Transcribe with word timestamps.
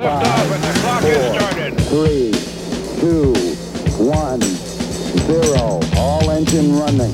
Has 0.00 0.78
started. 0.80 1.76
three, 1.90 2.32
two, 3.00 3.34
one, 3.98 4.40
zero. 4.40 5.80
All 5.98 6.30
engine 6.30 6.74
running. 6.74 7.12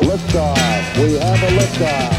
Liftoff. 0.00 0.96
We 0.96 1.18
have 1.18 1.42
a 1.42 1.50
liftoff. 1.58 2.16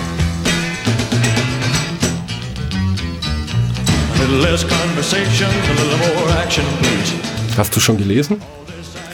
A 4.13 4.21
little 4.21 4.37
less 4.37 4.63
conversation, 4.63 5.49
a 5.49 5.73
little 5.73 5.97
more 5.97 6.29
action, 6.37 6.65
please. 6.81 7.57
Hast 7.57 7.75
du 7.75 7.79
schon 7.79 7.97
gelesen? 7.97 8.39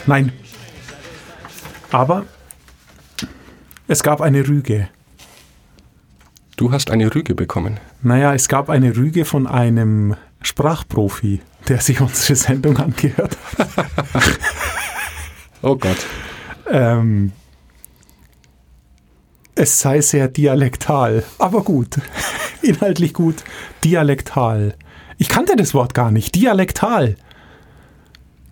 Nein. 0.06 0.32
Aber 1.90 2.26
es 3.86 4.02
gab 4.02 4.20
eine 4.20 4.46
Rüge. 4.46 4.90
Du 6.58 6.72
hast 6.72 6.90
eine 6.90 7.14
Rüge 7.14 7.34
bekommen. 7.34 7.80
Naja, 8.02 8.34
es 8.34 8.48
gab 8.48 8.68
eine 8.68 8.94
Rüge 8.96 9.24
von 9.24 9.46
einem 9.46 10.14
Sprachprofi, 10.42 11.40
der 11.68 11.80
sich 11.80 12.00
unsere 12.00 12.36
Sendung 12.36 12.76
angehört 12.78 13.36
hat. 13.58 13.68
Oh 15.62 15.76
Gott. 15.76 15.96
Ähm, 16.70 17.32
es 19.54 19.80
sei 19.80 20.00
sehr 20.00 20.28
dialektal, 20.28 21.24
aber 21.38 21.62
gut. 21.62 21.96
Inhaltlich 22.62 23.12
gut. 23.12 23.36
Dialektal. 23.84 24.74
Ich 25.18 25.28
kannte 25.28 25.56
das 25.56 25.74
Wort 25.74 25.94
gar 25.94 26.10
nicht. 26.12 26.34
Dialektal. 26.36 27.16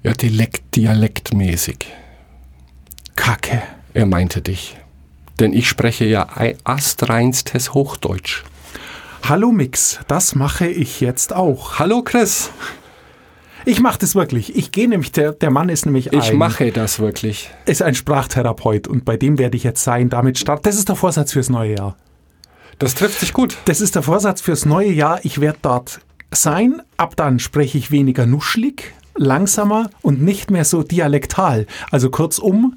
Ja, 0.02 0.12
Dialekt, 0.12 0.74
dialektmäßig. 0.74 1.86
Kacke. 3.14 3.62
Er 3.94 4.06
meinte 4.06 4.42
dich. 4.42 4.76
Denn 5.38 5.52
ich 5.52 5.68
spreche 5.68 6.04
ja 6.06 6.28
ei- 6.36 6.56
astreinstes 6.64 7.72
Hochdeutsch. 7.74 8.42
Hallo 9.28 9.50
Mix, 9.50 9.98
das 10.06 10.36
mache 10.36 10.68
ich 10.68 11.00
jetzt 11.00 11.34
auch. 11.34 11.80
Hallo 11.80 12.02
Chris, 12.02 12.50
Ich 13.64 13.80
mache 13.80 13.98
das 13.98 14.14
wirklich. 14.14 14.54
Ich 14.54 14.70
gehe 14.70 14.88
nämlich, 14.88 15.10
der, 15.10 15.32
der 15.32 15.50
Mann 15.50 15.68
ist 15.68 15.84
nämlich 15.84 16.12
ich 16.12 16.30
ein, 16.30 16.38
mache 16.38 16.70
das 16.70 17.00
wirklich. 17.00 17.50
ist 17.64 17.82
ein 17.82 17.96
Sprachtherapeut 17.96 18.86
und 18.86 19.04
bei 19.04 19.16
dem 19.16 19.38
werde 19.38 19.56
ich 19.56 19.64
jetzt 19.64 19.82
sein. 19.82 20.10
Damit 20.10 20.38
start. 20.38 20.64
Das 20.64 20.76
ist 20.76 20.88
der 20.88 20.94
Vorsatz 20.94 21.32
fürs 21.32 21.50
neue 21.50 21.74
Jahr. 21.74 21.96
Das 22.78 22.94
trifft 22.94 23.18
sich 23.18 23.32
gut. 23.32 23.56
Das 23.64 23.80
ist 23.80 23.96
der 23.96 24.04
Vorsatz 24.04 24.40
fürs 24.40 24.64
neue 24.64 24.92
Jahr. 24.92 25.18
Ich 25.24 25.40
werde 25.40 25.58
dort 25.60 25.98
sein. 26.30 26.80
Ab 26.96 27.16
dann 27.16 27.40
spreche 27.40 27.78
ich 27.78 27.90
weniger 27.90 28.26
nuschlig, 28.26 28.94
langsamer 29.16 29.90
und 30.02 30.22
nicht 30.22 30.52
mehr 30.52 30.64
so 30.64 30.84
dialektal. 30.84 31.66
Also 31.90 32.10
kurzum, 32.10 32.76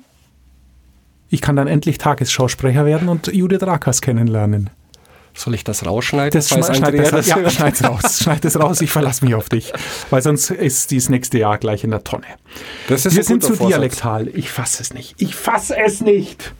ich 1.30 1.42
kann 1.42 1.56
dann 1.56 1.68
endlich 1.68 2.00
Tagesschausprecher 2.00 2.88
werden 2.88 3.08
und 3.08 3.28
Judith 3.28 3.62
Rakas 3.62 4.02
kennenlernen. 4.02 4.72
Soll 5.40 5.56
ich 5.56 5.64
das 5.64 5.86
rausschneiden? 5.86 6.38
Das 6.38 6.50
schneid, 6.50 6.76
schneid 6.76 7.00
das, 7.00 7.12
das 7.12 7.28
ja, 7.28 7.50
schneid's 7.50 7.82
raus. 7.82 8.20
Schneid 8.24 8.44
es 8.44 8.60
raus, 8.60 8.82
ich 8.82 8.92
verlasse 8.92 9.24
mich 9.24 9.36
auf 9.36 9.48
dich. 9.48 9.72
Weil 10.10 10.22
sonst 10.22 10.50
ist 10.50 10.92
dieses 10.92 11.08
nächste 11.08 11.38
Jahr 11.40 11.58
gleich 11.58 11.86
in 11.86 11.92
der 11.92 12.04
Tonne. 12.04 12.26
Das 12.90 13.06
ist 13.06 13.16
Wir 13.16 13.24
sind 13.24 13.42
zu 13.42 13.54
Vorsatz. 13.54 13.70
dialektal. 13.70 14.28
Ich 14.28 14.52
fasse 14.52 14.84
es 14.84 14.94
nicht. 14.94 15.16
Ich 15.18 15.36
fasse 15.36 15.78
es 15.78 16.02
nicht. 16.02 16.54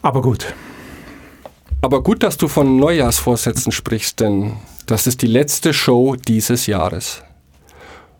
Aber 0.00 0.22
gut. 0.22 0.54
Aber 1.82 2.02
gut, 2.02 2.22
dass 2.22 2.38
du 2.38 2.48
von 2.48 2.78
Neujahrsvorsätzen 2.78 3.72
sprichst, 3.72 4.20
denn 4.20 4.56
das 4.86 5.06
ist 5.06 5.20
die 5.20 5.26
letzte 5.26 5.74
Show 5.74 6.16
dieses 6.16 6.66
Jahres. 6.66 7.22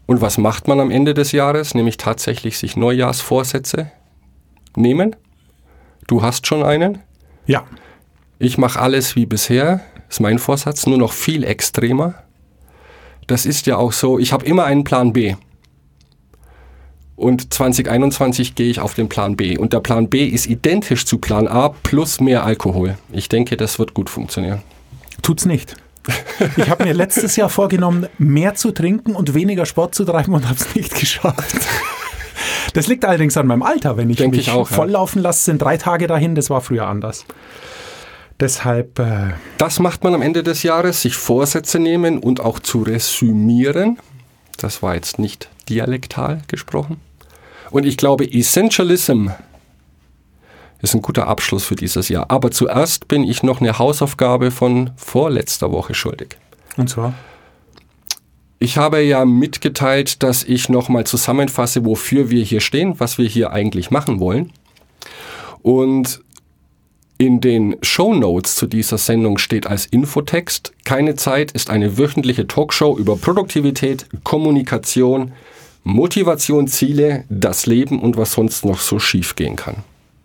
Und 0.04 0.20
was 0.20 0.36
macht 0.36 0.68
man 0.68 0.80
am 0.80 0.90
Ende 0.90 1.14
des 1.14 1.32
Jahres? 1.32 1.74
Nämlich 1.74 1.96
tatsächlich 1.96 2.58
sich 2.58 2.76
Neujahrsvorsätze 2.76 3.90
nehmen. 4.76 5.16
Du 6.08 6.20
hast 6.20 6.46
schon 6.46 6.62
einen. 6.62 6.98
Ja. 7.46 7.64
Ich 8.42 8.58
mache 8.58 8.80
alles 8.80 9.14
wie 9.14 9.24
bisher, 9.24 9.82
ist 10.10 10.20
mein 10.20 10.40
Vorsatz, 10.40 10.88
nur 10.88 10.98
noch 10.98 11.12
viel 11.12 11.44
extremer. 11.44 12.14
Das 13.28 13.46
ist 13.46 13.68
ja 13.68 13.76
auch 13.76 13.92
so, 13.92 14.18
ich 14.18 14.32
habe 14.32 14.44
immer 14.44 14.64
einen 14.64 14.82
Plan 14.82 15.12
B. 15.12 15.36
Und 17.14 17.54
2021 17.54 18.56
gehe 18.56 18.68
ich 18.68 18.80
auf 18.80 18.94
den 18.94 19.08
Plan 19.08 19.36
B. 19.36 19.56
Und 19.56 19.72
der 19.72 19.78
Plan 19.78 20.08
B 20.08 20.26
ist 20.26 20.46
identisch 20.46 21.06
zu 21.06 21.18
Plan 21.18 21.46
A 21.46 21.68
plus 21.68 22.20
mehr 22.20 22.42
Alkohol. 22.42 22.98
Ich 23.12 23.28
denke, 23.28 23.56
das 23.56 23.78
wird 23.78 23.94
gut 23.94 24.10
funktionieren. 24.10 24.60
Tut's 25.22 25.44
nicht. 25.44 25.76
Ich 26.56 26.68
habe 26.68 26.82
mir 26.82 26.94
letztes 26.94 27.36
Jahr 27.36 27.48
vorgenommen, 27.48 28.08
mehr 28.18 28.56
zu 28.56 28.72
trinken 28.72 29.14
und 29.14 29.34
weniger 29.34 29.66
Sport 29.66 29.94
zu 29.94 30.04
treiben 30.04 30.34
und 30.34 30.48
habe 30.48 30.58
es 30.58 30.74
nicht 30.74 30.98
geschafft. 30.98 31.60
Das 32.74 32.88
liegt 32.88 33.04
allerdings 33.04 33.36
an 33.36 33.46
meinem 33.46 33.62
Alter. 33.62 33.96
Wenn 33.96 34.10
ich 34.10 34.16
Denk 34.16 34.32
mich 34.32 34.48
ich 34.48 34.50
auch, 34.50 34.68
ja. 34.68 34.76
volllaufen 34.76 35.22
lasse, 35.22 35.44
sind 35.44 35.62
drei 35.62 35.76
Tage 35.76 36.08
dahin. 36.08 36.34
Das 36.34 36.50
war 36.50 36.60
früher 36.60 36.88
anders. 36.88 37.24
Deshalb, 38.42 38.98
äh, 38.98 39.34
Das 39.56 39.78
macht 39.78 40.02
man 40.02 40.14
am 40.14 40.20
Ende 40.20 40.42
des 40.42 40.64
Jahres, 40.64 41.02
sich 41.02 41.14
Vorsätze 41.14 41.78
nehmen 41.78 42.18
und 42.18 42.40
auch 42.40 42.58
zu 42.58 42.82
resümieren. 42.82 44.00
Das 44.56 44.82
war 44.82 44.96
jetzt 44.96 45.20
nicht 45.20 45.48
dialektal 45.68 46.42
gesprochen. 46.48 46.96
Und 47.70 47.86
ich 47.86 47.96
glaube, 47.96 48.28
Essentialism 48.28 49.28
ist 50.80 50.94
ein 50.96 51.02
guter 51.02 51.28
Abschluss 51.28 51.62
für 51.62 51.76
dieses 51.76 52.08
Jahr. 52.08 52.32
Aber 52.32 52.50
zuerst 52.50 53.06
bin 53.06 53.22
ich 53.22 53.44
noch 53.44 53.60
eine 53.60 53.78
Hausaufgabe 53.78 54.50
von 54.50 54.90
vorletzter 54.96 55.70
Woche 55.70 55.94
schuldig. 55.94 56.36
und 56.76 56.90
zwar, 56.90 57.14
Ich 58.58 58.76
habe 58.76 59.02
ja 59.02 59.24
mitgeteilt, 59.24 60.24
dass 60.24 60.42
ich 60.42 60.68
nochmal 60.68 61.04
zusammenfasse, 61.04 61.84
wofür 61.84 62.28
wir 62.28 62.42
hier 62.42 62.60
stehen, 62.60 62.98
was 62.98 63.18
wir 63.18 63.28
hier 63.28 63.52
eigentlich 63.52 63.92
machen 63.92 64.18
wollen. 64.18 64.52
Und 65.62 66.20
in 67.22 67.40
den 67.40 67.76
Show 67.82 68.14
Notes 68.14 68.56
zu 68.56 68.66
dieser 68.66 68.98
Sendung 68.98 69.38
steht 69.38 69.68
als 69.68 69.86
Infotext, 69.86 70.72
keine 70.84 71.14
Zeit 71.14 71.52
ist 71.52 71.70
eine 71.70 71.96
wöchentliche 71.96 72.48
Talkshow 72.48 72.98
über 72.98 73.16
Produktivität, 73.16 74.06
Kommunikation, 74.24 75.30
Motivation, 75.84 76.66
Ziele, 76.66 77.22
das 77.28 77.66
Leben 77.66 78.00
und 78.00 78.16
was 78.16 78.32
sonst 78.32 78.64
noch 78.64 78.80
so 78.80 78.98
schief 78.98 79.36
gehen 79.36 79.54
kann. 79.54 79.76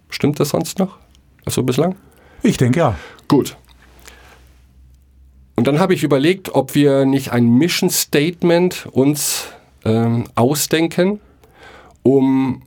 Stimmt 0.10 0.40
das 0.40 0.50
sonst 0.50 0.80
noch? 0.80 0.98
Also 1.46 1.62
bislang? 1.62 1.96
ich 2.42 2.58
denke 2.58 2.80
ja. 2.80 2.96
Gut. 3.28 3.58
Und 5.56 5.68
dann 5.68 5.80
habe 5.80 5.94
ich 5.94 6.02
überlegt, 6.02 6.56
ob 6.56 6.74
wir 6.74 7.06
nicht 7.06 7.32
ein 7.32 7.48
Mission 7.60 7.92
Statement 7.92 8.88
uns 8.92 9.50
ähm, 9.86 10.24
ausdenken, 10.34 11.20
um 12.02 12.64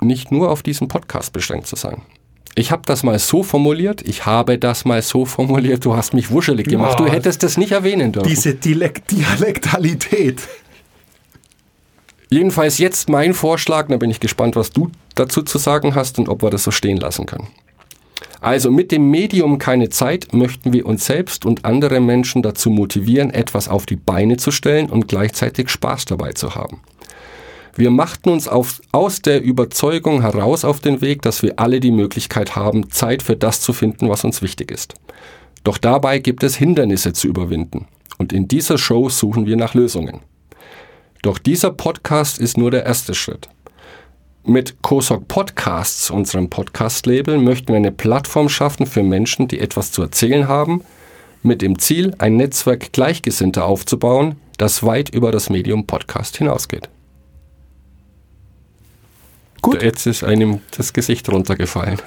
nicht 0.00 0.32
nur 0.32 0.50
auf 0.50 0.62
diesen 0.62 0.88
Podcast 0.88 1.34
beschränkt 1.34 1.66
zu 1.66 1.76
sein. 1.76 2.00
Ich 2.54 2.70
habe 2.70 2.82
das 2.84 3.02
mal 3.02 3.18
so 3.18 3.42
formuliert, 3.42 4.02
ich 4.02 4.26
habe 4.26 4.58
das 4.58 4.84
mal 4.84 5.00
so 5.00 5.24
formuliert, 5.24 5.84
du 5.84 5.96
hast 5.96 6.12
mich 6.12 6.30
wuschelig 6.30 6.68
gemacht, 6.68 7.00
du 7.00 7.06
hättest 7.06 7.42
das 7.42 7.56
nicht 7.56 7.72
erwähnen 7.72 8.12
dürfen. 8.12 8.28
Diese 8.28 8.54
Dialek 8.54 9.06
Dialektalität. 9.08 10.42
Jedenfalls 12.28 12.78
jetzt 12.78 13.08
mein 13.08 13.34
Vorschlag, 13.34 13.88
da 13.88 13.96
bin 13.96 14.10
ich 14.10 14.20
gespannt, 14.20 14.56
was 14.56 14.70
du 14.70 14.90
dazu 15.14 15.42
zu 15.42 15.58
sagen 15.58 15.94
hast 15.94 16.18
und 16.18 16.28
ob 16.28 16.42
wir 16.42 16.50
das 16.50 16.64
so 16.64 16.70
stehen 16.70 16.98
lassen 16.98 17.26
können. 17.26 17.48
Also 18.40 18.70
mit 18.70 18.90
dem 18.90 19.10
Medium 19.10 19.58
keine 19.58 19.88
Zeit 19.88 20.32
möchten 20.32 20.72
wir 20.72 20.86
uns 20.86 21.06
selbst 21.06 21.46
und 21.46 21.64
andere 21.64 22.00
Menschen 22.00 22.42
dazu 22.42 22.70
motivieren, 22.70 23.30
etwas 23.30 23.68
auf 23.68 23.86
die 23.86 23.96
Beine 23.96 24.36
zu 24.36 24.50
stellen 24.50 24.90
und 24.90 25.08
gleichzeitig 25.08 25.68
Spaß 25.68 26.06
dabei 26.06 26.32
zu 26.32 26.54
haben. 26.54 26.80
Wir 27.74 27.90
machten 27.90 28.28
uns 28.28 28.48
auf, 28.48 28.82
aus 28.92 29.22
der 29.22 29.42
Überzeugung 29.42 30.20
heraus 30.20 30.64
auf 30.64 30.80
den 30.80 31.00
Weg, 31.00 31.22
dass 31.22 31.42
wir 31.42 31.58
alle 31.58 31.80
die 31.80 31.90
Möglichkeit 31.90 32.54
haben, 32.54 32.90
Zeit 32.90 33.22
für 33.22 33.36
das 33.36 33.62
zu 33.62 33.72
finden, 33.72 34.10
was 34.10 34.24
uns 34.24 34.42
wichtig 34.42 34.70
ist. 34.70 34.94
Doch 35.64 35.78
dabei 35.78 36.18
gibt 36.18 36.42
es 36.42 36.56
Hindernisse 36.56 37.12
zu 37.14 37.28
überwinden. 37.28 37.86
Und 38.18 38.32
in 38.32 38.46
dieser 38.46 38.76
Show 38.76 39.08
suchen 39.08 39.46
wir 39.46 39.56
nach 39.56 39.74
Lösungen. 39.74 40.20
Doch 41.22 41.38
dieser 41.38 41.70
Podcast 41.70 42.38
ist 42.38 42.58
nur 42.58 42.70
der 42.70 42.84
erste 42.84 43.14
Schritt. 43.14 43.48
Mit 44.44 44.82
COSOC 44.82 45.28
Podcasts, 45.28 46.10
unserem 46.10 46.50
Podcast-Label, 46.50 47.38
möchten 47.38 47.68
wir 47.68 47.76
eine 47.76 47.92
Plattform 47.92 48.48
schaffen 48.48 48.86
für 48.86 49.04
Menschen, 49.04 49.48
die 49.48 49.60
etwas 49.60 49.92
zu 49.92 50.02
erzählen 50.02 50.48
haben, 50.48 50.82
mit 51.44 51.62
dem 51.62 51.78
Ziel, 51.78 52.12
ein 52.18 52.36
Netzwerk 52.36 52.92
Gleichgesinnter 52.92 53.64
aufzubauen, 53.64 54.34
das 54.58 54.82
weit 54.82 55.10
über 55.10 55.30
das 55.30 55.48
Medium 55.48 55.86
Podcast 55.86 56.36
hinausgeht. 56.36 56.88
Gut. 59.62 59.82
Jetzt 59.82 60.06
ist 60.06 60.24
einem 60.24 60.60
das 60.76 60.92
Gesicht 60.92 61.28
runtergefallen. 61.28 62.00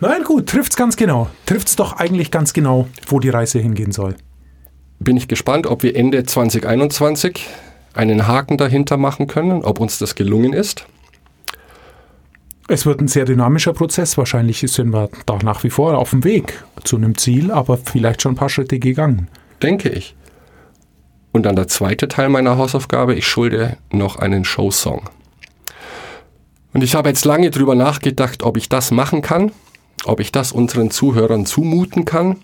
Nein, 0.00 0.24
gut, 0.24 0.48
trifft's 0.48 0.74
ganz 0.74 0.96
genau. 0.96 1.28
Trifft's 1.46 1.76
doch 1.76 1.92
eigentlich 1.92 2.30
ganz 2.30 2.52
genau, 2.52 2.88
wo 3.06 3.20
die 3.20 3.28
Reise 3.28 3.60
hingehen 3.60 3.92
soll. 3.92 4.16
Bin 4.98 5.16
ich 5.16 5.28
gespannt, 5.28 5.66
ob 5.66 5.82
wir 5.82 5.94
Ende 5.94 6.24
2021 6.24 7.46
einen 7.94 8.26
Haken 8.26 8.56
dahinter 8.56 8.96
machen 8.96 9.26
können, 9.26 9.62
ob 9.62 9.80
uns 9.80 9.98
das 9.98 10.14
gelungen 10.14 10.54
ist. 10.54 10.86
Es 12.68 12.86
wird 12.86 13.00
ein 13.00 13.08
sehr 13.08 13.26
dynamischer 13.26 13.74
Prozess. 13.74 14.16
Wahrscheinlich 14.16 14.60
sind 14.60 14.90
wir 14.90 15.10
da 15.26 15.38
nach 15.42 15.62
wie 15.62 15.70
vor 15.70 15.98
auf 15.98 16.10
dem 16.10 16.24
Weg 16.24 16.64
zu 16.84 16.96
einem 16.96 17.18
Ziel, 17.18 17.50
aber 17.50 17.76
vielleicht 17.76 18.22
schon 18.22 18.32
ein 18.32 18.36
paar 18.36 18.48
Schritte 18.48 18.78
gegangen. 18.78 19.28
Denke 19.62 19.90
ich. 19.90 20.16
Und 21.32 21.44
dann 21.44 21.56
der 21.56 21.68
zweite 21.68 22.08
Teil 22.08 22.28
meiner 22.28 22.56
Hausaufgabe, 22.56 23.14
ich 23.14 23.26
schulde 23.26 23.76
noch 23.90 24.16
einen 24.16 24.44
Showsong. 24.44 25.02
Und 26.72 26.82
ich 26.82 26.94
habe 26.94 27.08
jetzt 27.08 27.24
lange 27.24 27.50
drüber 27.50 27.74
nachgedacht, 27.74 28.42
ob 28.42 28.56
ich 28.56 28.68
das 28.68 28.90
machen 28.90 29.22
kann, 29.22 29.52
ob 30.04 30.20
ich 30.20 30.32
das 30.32 30.52
unseren 30.52 30.90
Zuhörern 30.90 31.46
zumuten 31.46 32.04
kann. 32.04 32.36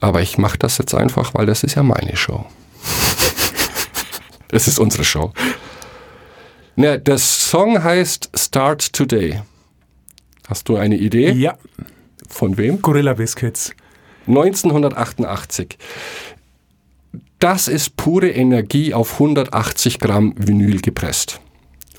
Aber 0.00 0.22
ich 0.22 0.38
mache 0.38 0.58
das 0.58 0.78
jetzt 0.78 0.94
einfach, 0.94 1.34
weil 1.34 1.46
das 1.46 1.62
ist 1.62 1.74
ja 1.74 1.82
meine 1.82 2.16
Show. 2.16 2.44
Es 4.50 4.68
ist 4.68 4.78
unsere 4.78 5.02
Show. 5.02 5.32
Ne, 6.76 7.00
der 7.00 7.18
Song 7.18 7.82
heißt 7.82 8.30
Start 8.36 8.92
Today. 8.92 9.42
Hast 10.46 10.68
du 10.68 10.76
eine 10.76 10.96
Idee? 10.96 11.32
Ja, 11.32 11.58
Von 12.28 12.56
wem? 12.56 12.80
Gorilla 12.80 13.14
Biscuits. 13.14 13.72
1988. 14.28 15.76
Das 17.40 17.66
ist 17.66 17.96
pure 17.96 18.30
Energie 18.30 18.94
auf 18.94 19.14
180 19.14 19.98
Gramm 19.98 20.34
Vinyl 20.36 20.80
gepresst. 20.80 21.40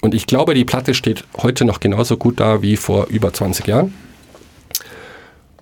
Und 0.05 0.13
ich 0.13 0.27
glaube, 0.27 0.53
die 0.53 0.65
Platte 0.65 0.93
steht 0.93 1.23
heute 1.41 1.65
noch 1.65 1.79
genauso 1.79 2.15
gut 2.15 2.39
da 2.39 2.61
wie 2.61 2.77
vor 2.77 3.07
über 3.07 3.33
20 3.33 3.65
Jahren. 3.65 3.91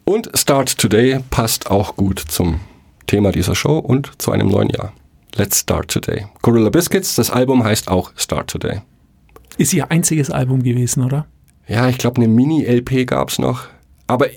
Und 0.03 0.29
Start 0.35 0.77
Today 0.77 1.21
passt 1.29 1.71
auch 1.71 1.95
gut 1.95 2.19
zum 2.19 2.59
Thema 3.07 3.31
dieser 3.31 3.55
Show 3.55 3.77
und 3.77 4.21
zu 4.21 4.33
einem 4.33 4.49
neuen 4.49 4.67
Jahr. 4.67 4.91
Let's 5.35 5.61
Start 5.61 5.91
Today. 5.91 6.27
Gorilla 6.41 6.69
Biscuits, 6.69 7.15
das 7.15 7.29
Album 7.29 7.63
heißt 7.63 7.87
auch 7.87 8.11
Start 8.17 8.49
Today. 8.49 8.81
Ist 9.57 9.73
ihr 9.73 9.89
einziges 9.91 10.29
Album 10.29 10.61
gewesen, 10.61 11.05
oder? 11.05 11.25
Ja, 11.69 11.87
ich 11.87 11.97
glaube, 11.97 12.17
eine 12.17 12.27
Mini-LP 12.27 13.05
gab's 13.07 13.39
noch. 13.39 13.67
Aber 14.07 14.27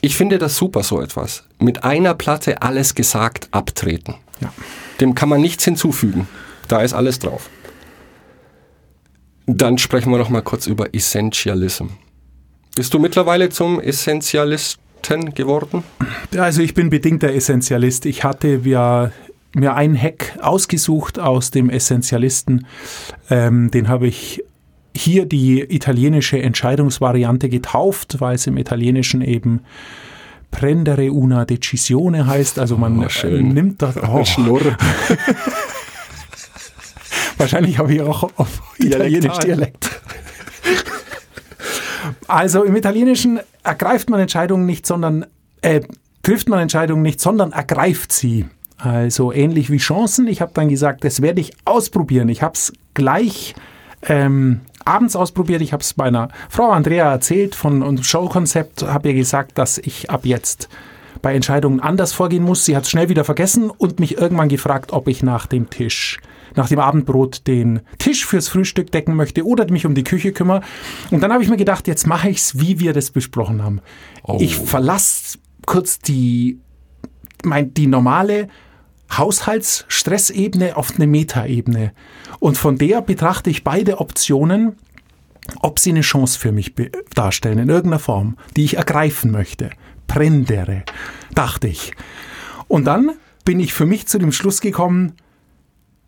ich 0.00 0.16
finde 0.16 0.38
das 0.38 0.56
super, 0.56 0.82
so 0.82 1.02
etwas. 1.02 1.44
Mit 1.58 1.84
einer 1.84 2.14
Platte 2.14 2.62
alles 2.62 2.94
gesagt, 2.94 3.48
abtreten. 3.50 4.14
Ja. 4.40 4.50
Dem 5.02 5.14
kann 5.14 5.28
man 5.28 5.42
nichts 5.42 5.66
hinzufügen. 5.66 6.28
Da 6.68 6.80
ist 6.80 6.94
alles 6.94 7.18
drauf. 7.18 7.50
Dann 9.46 9.78
sprechen 9.78 10.10
wir 10.10 10.18
noch 10.18 10.30
mal 10.30 10.42
kurz 10.42 10.66
über 10.66 10.94
Essentialism. 10.94 11.86
Bist 12.74 12.92
du 12.94 12.98
mittlerweile 12.98 13.50
zum 13.50 13.78
Essentialisten 13.80 15.34
geworden? 15.34 15.84
Also 16.36 16.62
ich 16.62 16.74
bin 16.74 16.90
bedingter 16.90 17.32
Essentialist. 17.32 18.06
Ich 18.06 18.24
hatte 18.24 18.60
ja 18.64 19.12
mir 19.54 19.74
einen 19.74 20.00
Hack 20.00 20.36
ausgesucht 20.40 21.18
aus 21.18 21.50
dem 21.50 21.70
Essentialisten. 21.70 22.66
Ähm, 23.30 23.70
den 23.70 23.88
habe 23.88 24.06
ich 24.08 24.42
hier 24.96 25.26
die 25.26 25.60
italienische 25.60 26.40
Entscheidungsvariante 26.40 27.48
getauft, 27.48 28.20
weil 28.20 28.36
es 28.36 28.46
im 28.46 28.56
Italienischen 28.56 29.22
eben 29.22 29.60
prendere 30.50 31.12
una 31.12 31.44
decisione 31.44 32.26
heißt. 32.26 32.58
Also 32.58 32.76
man 32.76 32.98
Oh, 33.04 33.26
äh, 33.26 33.42
nimmt 33.42 33.82
das. 33.82 33.96
Oh, 34.08 34.24
Schnurr. 34.24 34.76
Wahrscheinlich 37.38 37.78
habe 37.78 37.94
ich 37.94 38.00
auch 38.00 38.30
auf 38.36 38.62
Italienisch 38.78 39.38
Dialekt. 39.38 39.90
Also 42.28 42.64
im 42.64 42.76
Italienischen 42.76 43.40
ergreift 43.62 44.10
man 44.10 44.20
Entscheidungen 44.20 44.66
nicht, 44.66 44.86
sondern 44.86 45.26
äh, 45.62 45.80
trifft 46.22 46.48
man 46.48 46.58
Entscheidungen 46.60 47.02
nicht, 47.02 47.20
sondern 47.20 47.52
ergreift 47.52 48.12
sie. 48.12 48.46
Also 48.76 49.32
ähnlich 49.32 49.70
wie 49.70 49.78
Chancen. 49.78 50.26
Ich 50.26 50.40
habe 50.40 50.52
dann 50.54 50.68
gesagt, 50.68 51.04
das 51.04 51.22
werde 51.22 51.40
ich 51.40 51.52
ausprobieren. 51.64 52.28
Ich 52.28 52.42
habe 52.42 52.54
es 52.54 52.72
gleich 52.92 53.54
ähm, 54.02 54.60
abends 54.84 55.16
ausprobiert. 55.16 55.62
Ich 55.62 55.72
habe 55.72 55.82
es 55.82 55.96
meiner 55.96 56.28
Frau 56.48 56.70
Andrea 56.70 57.10
erzählt 57.10 57.54
von 57.54 57.82
unserem 57.82 58.04
Showkonzept, 58.04 58.82
habe 58.82 59.08
ihr 59.08 59.14
gesagt, 59.14 59.58
dass 59.58 59.78
ich 59.78 60.10
ab 60.10 60.26
jetzt 60.26 60.68
bei 61.24 61.34
Entscheidungen 61.34 61.80
anders 61.80 62.12
vorgehen 62.12 62.44
muss. 62.44 62.66
Sie 62.66 62.76
hat 62.76 62.84
es 62.84 62.90
schnell 62.90 63.08
wieder 63.08 63.24
vergessen 63.24 63.70
und 63.70 63.98
mich 63.98 64.18
irgendwann 64.18 64.50
gefragt, 64.50 64.92
ob 64.92 65.08
ich 65.08 65.22
nach 65.22 65.46
dem 65.46 65.70
Tisch, 65.70 66.20
nach 66.54 66.68
dem 66.68 66.78
Abendbrot 66.78 67.46
den 67.46 67.80
Tisch 67.98 68.26
fürs 68.26 68.48
Frühstück 68.48 68.92
decken 68.92 69.16
möchte 69.16 69.46
oder 69.46 69.68
mich 69.70 69.86
um 69.86 69.94
die 69.94 70.04
Küche 70.04 70.32
kümmere. 70.32 70.60
Und 71.10 71.22
dann 71.22 71.32
habe 71.32 71.42
ich 71.42 71.48
mir 71.48 71.56
gedacht, 71.56 71.88
jetzt 71.88 72.06
mache 72.06 72.28
ich 72.28 72.36
es, 72.36 72.60
wie 72.60 72.78
wir 72.78 72.92
das 72.92 73.10
besprochen 73.10 73.62
haben. 73.62 73.80
Ich 74.38 74.56
verlasse 74.56 75.38
kurz 75.64 75.98
die, 75.98 76.60
mein, 77.42 77.72
die 77.72 77.86
normale 77.86 78.48
Haushaltsstressebene 79.10 80.76
auf 80.76 80.94
eine 80.94 81.06
Metaebene. 81.06 81.92
Und 82.38 82.58
von 82.58 82.76
der 82.76 83.00
betrachte 83.00 83.48
ich 83.48 83.64
beide 83.64 83.98
Optionen, 83.98 84.76
ob 85.60 85.78
sie 85.78 85.90
eine 85.90 86.02
Chance 86.02 86.38
für 86.38 86.52
mich 86.52 86.74
darstellen, 87.14 87.60
in 87.60 87.70
irgendeiner 87.70 87.98
Form, 87.98 88.36
die 88.56 88.64
ich 88.64 88.76
ergreifen 88.76 89.30
möchte. 89.30 89.70
Prendere, 90.06 90.82
dachte 91.34 91.68
ich. 91.68 91.92
Und 92.68 92.84
dann 92.84 93.12
bin 93.44 93.60
ich 93.60 93.72
für 93.74 93.86
mich 93.86 94.06
zu 94.06 94.18
dem 94.18 94.32
Schluss 94.32 94.60
gekommen, 94.60 95.12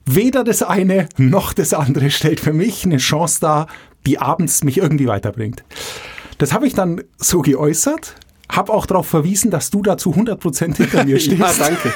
weder 0.05 0.45
das 0.45 0.63
eine 0.63 1.09
noch 1.17 1.53
das 1.53 1.75
andere 1.75 2.11
stellt 2.11 2.41
für 2.41 2.53
mich 2.53 2.85
eine 2.85 2.99
Chance 2.99 3.41
dar, 3.41 3.67
die 4.07 4.19
abends 4.19 4.63
mich 4.65 4.79
irgendwie 4.79 5.07
weiterbringt. 5.09 5.65
Das 6.39 6.53
habe 6.53 6.67
ich 6.67 6.75
dann 6.75 7.03
so 7.17 7.43
geäußert, 7.43 8.15
habe 8.51 8.73
auch 8.73 8.87
darauf 8.87 9.09
verwiesen, 9.09 9.51
dass 9.51 9.71
du 9.71 9.83
dazu 9.83 10.13
100% 10.15 10.77
hinter 10.77 11.05
mir 11.05 11.19
stehst. 11.21 11.39
ja, 11.41 11.53
danke. 11.59 11.93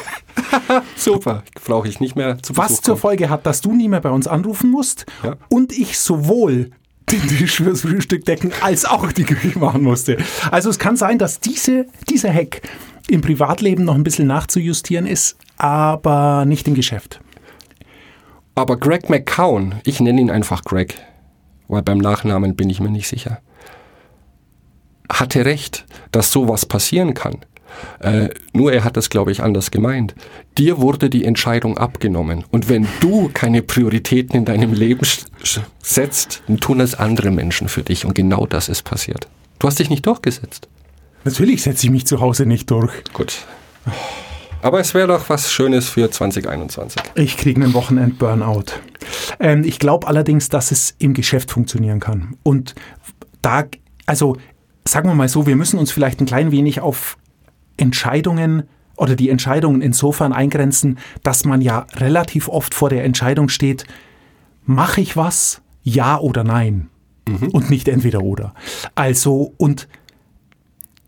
Super. 0.97 1.45
Brauche 1.65 1.87
ich 1.89 2.01
nicht 2.01 2.17
mehr 2.17 2.43
zu 2.43 2.57
Was 2.57 2.69
Besuch 2.69 2.83
zur 2.83 2.95
kommen. 2.95 3.01
Folge 3.03 3.31
hat, 3.31 3.47
dass 3.47 3.61
du 3.61 3.73
nie 3.73 3.89
mehr 3.89 4.01
bei 4.01 4.11
uns 4.11 4.27
anrufen 4.27 4.71
musst 4.71 5.07
Ja. 5.23 5.37
und 5.49 5.73
ich 5.79 5.99
sowohl 5.99 6.71
den 7.13 7.27
Tisch 7.27 7.57
fürs 7.57 7.83
Frühstück 7.83 8.25
decken 8.25 8.53
als 8.61 8.85
auch 8.85 9.11
die 9.13 9.25
Küche 9.25 9.59
machen 9.59 9.83
musste. 9.83 10.19
Also 10.51 10.71
es 10.71 10.79
kann 10.79 10.97
sein, 10.97 11.19
dass 11.19 11.41
diese, 11.41 11.87
dieser 12.09 12.33
Hack 12.33 12.63
im 13.09 13.21
Privatleben 13.21 13.85
noch 13.85 13.95
ein 13.95 14.05
bisschen 14.05 14.29
nachzujustieren 14.29 15.07
ist, 15.07 15.37
aber 15.57 16.45
nicht 16.47 16.69
im 16.69 16.75
Geschäft. 16.75 17.21
Aber 18.55 18.77
Greg 18.77 19.09
McCown, 19.09 19.77
ich 19.85 20.01
nenne 20.01 20.21
ihn 20.21 20.31
einfach 20.31 20.65
Greg, 20.65 21.01
weil 21.69 21.83
beim 21.83 21.99
Nachnamen 21.99 22.57
bin 22.57 22.71
ich 22.71 22.81
mir 22.81 22.91
nicht 22.91 23.09
sicher, 23.09 23.41
hatte 25.11 25.45
recht, 25.45 25.87
dass 26.13 26.31
sowas 26.31 26.67
passieren 26.67 27.15
kann. 27.15 27.39
Äh, 28.01 28.29
nur 28.53 28.73
er 28.73 28.85
hat 28.85 28.97
das, 28.97 29.11
glaube 29.11 29.33
ich, 29.33 29.43
anders 29.43 29.71
gemeint. 29.71 30.15
Dir 30.59 30.79
wurde 30.79 31.11
die 31.11 31.25
Entscheidung 31.25 31.79
abgenommen. 31.79 32.45
Und 32.51 32.69
wenn 32.69 32.87
du 33.01 33.31
keine 33.33 33.63
Prioritäten 33.63 34.37
in 34.37 34.45
deinem 34.45 34.73
Leben 34.73 35.07
setzt, 35.83 36.43
dann 36.47 36.59
tun 36.59 36.81
es 36.81 36.95
andere 36.95 37.31
Menschen 37.31 37.69
für 37.69 37.83
dich. 37.83 38.05
Und 38.05 38.15
genau 38.15 38.47
das 38.47 38.69
ist 38.69 38.83
passiert. 38.83 39.29
Du 39.59 39.67
hast 39.67 39.79
dich 39.79 39.91
nicht 39.91 40.07
durchgesetzt. 40.07 40.69
Natürlich 41.25 41.63
setze 41.63 41.87
ich 41.87 41.91
mich 41.91 42.07
zu 42.07 42.21
Hause 42.21 42.47
nicht 42.47 42.71
durch. 42.71 42.93
Gut. 43.13 43.45
Aber 44.63 44.81
es 44.81 44.95
wäre 44.95 45.09
doch 45.09 45.29
was 45.29 45.51
Schönes 45.51 45.89
für 45.89 46.11
2021. 46.11 47.03
Ich 47.15 47.37
kriege 47.37 47.63
einen 47.63 47.73
Wochenend-Burnout. 47.73 48.65
Ähm, 49.39 49.65
ich 49.65 49.79
glaube 49.79 50.07
allerdings, 50.07 50.49
dass 50.49 50.71
es 50.71 50.95
im 50.99 51.15
Geschäft 51.15 51.51
funktionieren 51.51 52.01
kann. 52.01 52.37
Und 52.43 52.75
da, 53.43 53.65
also 54.07 54.37
sagen 54.87 55.09
wir 55.09 55.15
mal 55.15 55.29
so, 55.29 55.47
wir 55.47 55.57
müssen 55.57 55.79
uns 55.79 55.91
vielleicht 55.93 56.21
ein 56.21 56.27
klein 56.27 56.51
wenig 56.53 56.81
auf 56.81 57.17
Entscheidungen 57.81 58.65
oder 58.97 59.17
die 59.17 59.31
Entscheidungen 59.31 59.81
insofern 59.81 60.33
eingrenzen, 60.33 60.99
dass 61.23 61.45
man 61.45 61.63
ja 61.63 61.87
relativ 61.95 62.49
oft 62.49 62.75
vor 62.75 62.91
der 62.91 63.05
Entscheidung 63.05 63.49
steht, 63.49 63.87
mache 64.65 65.01
ich 65.01 65.17
was, 65.17 65.63
ja 65.83 66.19
oder 66.19 66.45
nein? 66.45 66.89
Und 67.53 67.71
nicht 67.71 67.89
entweder 67.89 68.23
oder. 68.23 68.55
Also, 68.95 69.55
und 69.57 69.89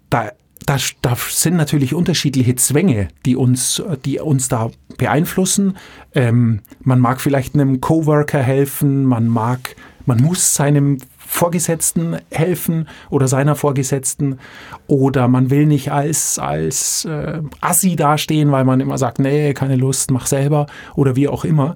da, 0.08 0.30
da, 0.66 0.76
da 1.00 1.16
sind 1.16 1.56
natürlich 1.56 1.94
unterschiedliche 1.94 2.54
Zwänge, 2.56 3.08
die 3.26 3.37
uns, 3.37 3.82
die 4.04 4.20
uns 4.20 4.49
da 4.49 4.70
beeinflussen. 4.99 5.76
Ähm, 6.14 6.61
man 6.80 7.00
mag 7.00 7.20
vielleicht 7.20 7.54
einem 7.54 7.80
Coworker 7.80 8.42
helfen, 8.42 9.04
man 9.04 9.26
mag, 9.26 9.75
man 10.06 10.20
muss 10.23 10.54
seinem 10.54 10.99
Vorgesetzten 11.32 12.18
helfen 12.30 12.88
oder 13.08 13.26
seiner 13.26 13.56
Vorgesetzten 13.56 14.38
oder 14.86 15.28
man 15.28 15.48
will 15.48 15.64
nicht 15.64 15.90
als, 15.90 16.38
als 16.38 17.06
äh, 17.06 17.40
Assi 17.62 17.96
dastehen, 17.96 18.52
weil 18.52 18.64
man 18.64 18.80
immer 18.80 18.98
sagt, 18.98 19.18
nee, 19.18 19.54
keine 19.54 19.76
Lust, 19.76 20.10
mach 20.10 20.26
selber 20.26 20.66
oder 20.94 21.16
wie 21.16 21.28
auch 21.28 21.46
immer. 21.46 21.74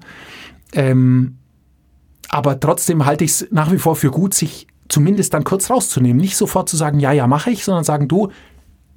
Ähm, 0.75 1.39
aber 2.29 2.61
trotzdem 2.61 3.07
halte 3.07 3.25
ich 3.25 3.31
es 3.31 3.49
nach 3.51 3.73
wie 3.73 3.79
vor 3.79 3.97
für 3.97 4.11
gut, 4.11 4.35
sich 4.35 4.67
zumindest 4.91 5.33
dann 5.33 5.45
kurz 5.45 5.71
rauszunehmen. 5.71 6.21
Nicht 6.21 6.37
sofort 6.37 6.69
zu 6.69 6.77
sagen, 6.77 7.01
ja, 7.01 7.13
ja, 7.13 7.27
mache 7.27 7.51
ich, 7.51 7.65
sondern 7.65 7.85
sagen, 7.85 8.09
du, 8.09 8.29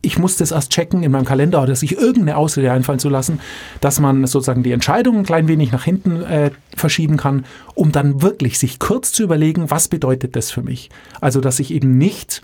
ich 0.01 0.17
muss 0.17 0.37
das 0.37 0.51
erst 0.51 0.71
checken 0.71 1.03
in 1.03 1.11
meinem 1.11 1.25
Kalender 1.25 1.61
oder 1.61 1.75
sich 1.75 1.97
irgendeine 1.97 2.37
Ausrede 2.37 2.71
einfallen 2.71 2.99
zu 2.99 3.09
lassen, 3.09 3.39
dass 3.81 3.99
man 3.99 4.25
sozusagen 4.27 4.63
die 4.63 4.71
Entscheidung 4.71 5.17
ein 5.17 5.25
klein 5.25 5.47
wenig 5.47 5.71
nach 5.71 5.83
hinten 5.83 6.21
äh, 6.21 6.51
verschieben 6.75 7.17
kann, 7.17 7.45
um 7.75 7.91
dann 7.91 8.21
wirklich 8.21 8.59
sich 8.59 8.79
kurz 8.79 9.11
zu 9.11 9.23
überlegen, 9.23 9.69
was 9.69 9.87
bedeutet 9.87 10.35
das 10.35 10.51
für 10.51 10.61
mich. 10.61 10.89
Also, 11.19 11.41
dass 11.41 11.59
ich 11.59 11.71
eben 11.71 11.97
nicht 11.97 12.41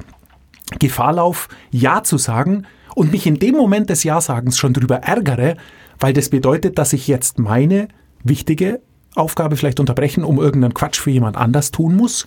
Gefahr 0.79 1.13
laufe, 1.13 1.49
Ja 1.71 2.03
zu 2.03 2.17
sagen 2.17 2.65
und 2.93 3.11
mich 3.11 3.25
in 3.25 3.39
dem 3.39 3.55
Moment 3.55 3.89
des 3.89 4.03
Ja-Sagens 4.03 4.57
schon 4.57 4.73
drüber 4.73 4.97
ärgere, 4.97 5.55
weil 5.99 6.13
das 6.13 6.29
bedeutet, 6.29 6.77
dass 6.77 6.91
ich 6.91 7.07
jetzt 7.07 7.39
meine 7.39 7.87
wichtige 8.23 8.81
Aufgabe 9.15 9.55
vielleicht 9.55 9.79
unterbrechen, 9.79 10.25
um 10.25 10.39
irgendeinen 10.39 10.73
Quatsch 10.73 10.99
für 10.99 11.11
jemand 11.11 11.37
anders 11.37 11.71
tun 11.71 11.95
muss. 11.95 12.25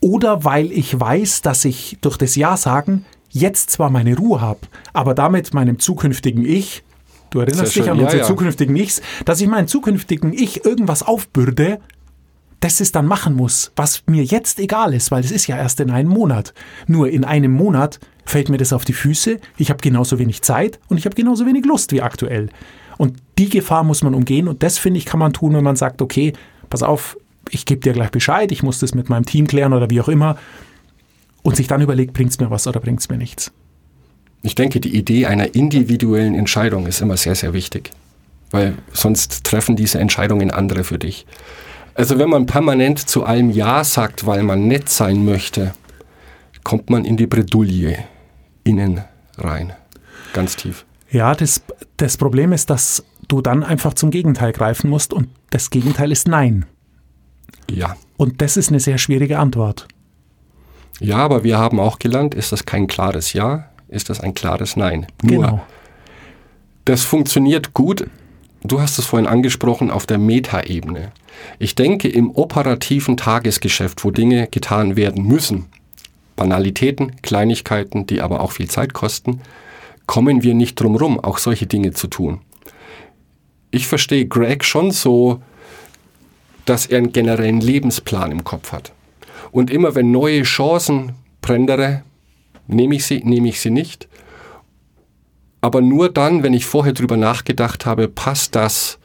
Oder 0.00 0.44
weil 0.44 0.72
ich 0.72 0.98
weiß, 0.98 1.42
dass 1.42 1.64
ich 1.64 1.98
durch 2.00 2.16
das 2.16 2.36
Ja 2.36 2.56
sagen 2.56 3.04
jetzt 3.30 3.70
zwar 3.70 3.90
meine 3.90 4.16
Ruhe 4.16 4.40
habe, 4.40 4.60
aber 4.92 5.14
damit 5.14 5.54
meinem 5.54 5.78
zukünftigen 5.78 6.44
Ich, 6.44 6.82
du 7.30 7.40
erinnerst 7.40 7.74
dich 7.76 7.84
schön. 7.84 7.92
an 7.92 7.98
Ja, 7.98 8.04
unsere 8.04 8.22
ja. 8.22 8.26
zukünftigen 8.26 8.76
Ichs, 8.76 9.02
dass 9.24 9.40
ich 9.40 9.48
meinem 9.48 9.68
zukünftigen 9.68 10.32
Ich 10.32 10.64
irgendwas 10.64 11.02
aufbürde, 11.02 11.80
das 12.60 12.80
es 12.80 12.90
dann 12.90 13.06
machen 13.06 13.36
muss, 13.36 13.70
was 13.76 14.02
mir 14.06 14.24
jetzt 14.24 14.58
egal 14.58 14.92
ist, 14.92 15.10
weil 15.10 15.22
es 15.22 15.30
ist 15.30 15.46
ja 15.46 15.56
erst 15.56 15.78
in 15.80 15.90
einem 15.90 16.10
Monat. 16.10 16.54
Nur 16.86 17.08
in 17.08 17.24
einem 17.24 17.52
Monat 17.52 18.00
fällt 18.24 18.48
mir 18.48 18.58
das 18.58 18.72
auf 18.72 18.84
die 18.84 18.92
Füße, 18.92 19.38
ich 19.56 19.70
habe 19.70 19.80
genauso 19.80 20.18
wenig 20.18 20.42
Zeit 20.42 20.80
und 20.88 20.98
ich 20.98 21.04
habe 21.04 21.14
genauso 21.14 21.46
wenig 21.46 21.64
Lust 21.64 21.92
wie 21.92 22.02
aktuell. 22.02 22.50
Und 22.96 23.18
die 23.38 23.48
Gefahr 23.48 23.84
muss 23.84 24.02
man 24.02 24.14
umgehen 24.14 24.48
und 24.48 24.62
das 24.62 24.76
finde 24.76 24.98
ich 24.98 25.06
kann 25.06 25.20
man 25.20 25.32
tun, 25.32 25.54
wenn 25.54 25.62
man 25.62 25.76
sagt, 25.76 26.02
okay, 26.02 26.32
pass 26.68 26.82
auf, 26.82 27.16
ich 27.50 27.64
gebe 27.64 27.80
dir 27.80 27.92
gleich 27.92 28.10
Bescheid, 28.10 28.50
ich 28.50 28.62
muss 28.62 28.80
das 28.80 28.94
mit 28.94 29.08
meinem 29.08 29.24
Team 29.24 29.46
klären 29.46 29.72
oder 29.72 29.88
wie 29.88 30.00
auch 30.00 30.08
immer 30.08 30.36
und 31.48 31.56
sich 31.56 31.66
dann 31.66 31.80
überlegt, 31.80 32.12
bringt 32.12 32.30
es 32.30 32.38
mir 32.38 32.50
was 32.50 32.66
oder 32.66 32.78
bringt 32.78 33.00
es 33.00 33.08
mir 33.08 33.16
nichts. 33.16 33.52
Ich 34.42 34.54
denke, 34.54 34.80
die 34.80 34.94
Idee 34.94 35.24
einer 35.24 35.54
individuellen 35.54 36.34
Entscheidung 36.34 36.86
ist 36.86 37.00
immer 37.00 37.16
sehr, 37.16 37.34
sehr 37.34 37.54
wichtig, 37.54 37.90
weil 38.50 38.74
sonst 38.92 39.44
treffen 39.44 39.74
diese 39.74 39.98
Entscheidungen 39.98 40.50
andere 40.50 40.84
für 40.84 40.98
dich. 40.98 41.24
Also 41.94 42.18
wenn 42.18 42.28
man 42.28 42.44
permanent 42.44 42.98
zu 42.98 43.24
allem 43.24 43.48
Ja 43.48 43.82
sagt, 43.82 44.26
weil 44.26 44.42
man 44.42 44.68
nett 44.68 44.90
sein 44.90 45.24
möchte, 45.24 45.72
kommt 46.64 46.90
man 46.90 47.06
in 47.06 47.16
die 47.16 47.26
Bredouille 47.26 47.96
innen 48.64 49.00
rein, 49.38 49.72
ganz 50.34 50.54
tief. 50.54 50.84
Ja, 51.10 51.34
das, 51.34 51.62
das 51.96 52.18
Problem 52.18 52.52
ist, 52.52 52.68
dass 52.68 53.04
du 53.26 53.40
dann 53.40 53.64
einfach 53.64 53.94
zum 53.94 54.10
Gegenteil 54.10 54.52
greifen 54.52 54.90
musst 54.90 55.14
und 55.14 55.30
das 55.48 55.70
Gegenteil 55.70 56.12
ist 56.12 56.28
Nein. 56.28 56.66
Ja. 57.70 57.96
Und 58.18 58.42
das 58.42 58.58
ist 58.58 58.68
eine 58.68 58.80
sehr 58.80 58.98
schwierige 58.98 59.38
Antwort. 59.38 59.88
Ja, 61.00 61.18
aber 61.18 61.44
wir 61.44 61.58
haben 61.58 61.80
auch 61.80 61.98
gelernt, 61.98 62.34
ist 62.34 62.52
das 62.52 62.64
kein 62.66 62.86
klares 62.86 63.32
Ja, 63.32 63.68
ist 63.88 64.10
das 64.10 64.20
ein 64.20 64.34
klares 64.34 64.76
Nein. 64.76 65.06
Nur, 65.22 65.44
Genau. 65.44 65.66
das 66.84 67.04
funktioniert 67.04 67.72
gut, 67.74 68.06
du 68.64 68.80
hast 68.80 68.98
es 68.98 69.06
vorhin 69.06 69.28
angesprochen, 69.28 69.90
auf 69.90 70.06
der 70.06 70.18
Metaebene. 70.18 71.12
Ich 71.58 71.74
denke, 71.74 72.08
im 72.08 72.30
operativen 72.32 73.16
Tagesgeschäft, 73.16 74.04
wo 74.04 74.10
Dinge 74.10 74.48
getan 74.48 74.96
werden 74.96 75.24
müssen, 75.24 75.66
Banalitäten, 76.36 77.20
Kleinigkeiten, 77.22 78.06
die 78.06 78.20
aber 78.20 78.40
auch 78.40 78.52
viel 78.52 78.68
Zeit 78.68 78.92
kosten, 78.92 79.40
kommen 80.06 80.42
wir 80.42 80.54
nicht 80.54 80.80
drum 80.80 80.96
rum, 80.96 81.20
auch 81.20 81.38
solche 81.38 81.66
Dinge 81.66 81.92
zu 81.92 82.06
tun. 82.08 82.40
Ich 83.70 83.86
verstehe 83.86 84.26
Greg 84.26 84.64
schon 84.64 84.90
so, 84.90 85.42
dass 86.64 86.86
er 86.86 86.98
einen 86.98 87.12
generellen 87.12 87.60
Lebensplan 87.60 88.30
im 88.32 88.44
Kopf 88.44 88.72
hat. 88.72 88.92
Und 89.50 89.70
immer 89.70 89.94
wenn 89.94 90.10
neue 90.10 90.42
Chancen 90.42 91.12
prändere, 91.40 92.02
nehme 92.66 92.96
ich 92.96 93.04
sie, 93.04 93.22
nehme 93.24 93.48
ich 93.48 93.60
sie 93.60 93.70
nicht. 93.70 94.08
Aber 95.60 95.80
nur 95.80 96.10
dann, 96.10 96.42
wenn 96.42 96.54
ich 96.54 96.66
vorher 96.66 96.92
drüber 96.92 97.16
nachgedacht 97.16 97.86
habe, 97.86 98.08
passt 98.08 98.54
das 98.54 98.98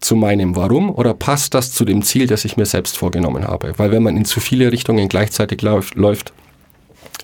zu 0.00 0.14
meinem 0.14 0.54
Warum 0.54 0.94
oder 0.94 1.12
passt 1.12 1.54
das 1.54 1.72
zu 1.72 1.84
dem 1.84 2.02
Ziel, 2.02 2.28
das 2.28 2.44
ich 2.44 2.56
mir 2.56 2.66
selbst 2.66 2.96
vorgenommen 2.96 3.44
habe. 3.44 3.72
Weil 3.78 3.90
wenn 3.90 4.04
man 4.04 4.16
in 4.16 4.24
zu 4.24 4.38
viele 4.38 4.70
Richtungen 4.70 5.08
gleichzeitig 5.08 5.60
läuft, 5.62 5.96
läuft 5.96 6.32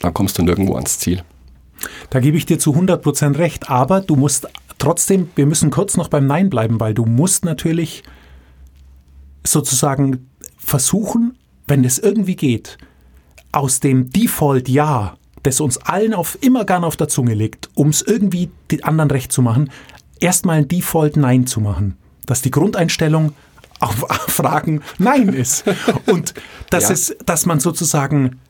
dann 0.00 0.14
kommst 0.14 0.38
du 0.38 0.42
nirgendwo 0.42 0.74
ans 0.74 0.98
Ziel. 0.98 1.22
Da 2.10 2.20
gebe 2.20 2.36
ich 2.36 2.46
dir 2.46 2.58
zu 2.58 2.74
100% 2.74 3.38
recht, 3.38 3.70
aber 3.70 4.00
du 4.00 4.16
musst 4.16 4.48
trotzdem, 4.78 5.30
wir 5.34 5.46
müssen 5.46 5.70
kurz 5.70 5.96
noch 5.96 6.08
beim 6.08 6.26
Nein 6.26 6.50
bleiben, 6.50 6.80
weil 6.80 6.94
du 6.94 7.04
musst 7.04 7.44
natürlich 7.44 8.02
sozusagen 9.44 10.30
versuchen, 10.56 11.38
wenn 11.66 11.84
es 11.84 11.98
irgendwie 11.98 12.36
geht, 12.36 12.78
aus 13.52 13.80
dem 13.80 14.10
Default 14.10 14.68
Ja, 14.68 15.16
das 15.42 15.60
uns 15.60 15.78
allen 15.78 16.14
auf 16.14 16.38
immer 16.40 16.64
gern 16.64 16.84
auf 16.84 16.96
der 16.96 17.08
Zunge 17.08 17.34
liegt, 17.34 17.68
um 17.74 17.88
es 17.88 18.02
irgendwie 18.02 18.50
den 18.70 18.82
anderen 18.84 19.10
recht 19.10 19.30
zu 19.32 19.42
machen, 19.42 19.70
erstmal 20.20 20.58
ein 20.58 20.68
Default 20.68 21.16
Nein 21.16 21.46
zu 21.46 21.60
machen. 21.60 21.96
Dass 22.26 22.40
die 22.42 22.50
Grundeinstellung 22.50 23.32
auf 23.80 24.06
Fragen 24.28 24.80
Nein 24.98 25.28
ist. 25.28 25.64
Und 26.06 26.32
dass, 26.70 26.84
Ja. 26.84 26.90
es, 26.92 27.16
dass 27.26 27.44
man 27.44 27.60
sozusagen 27.60 28.40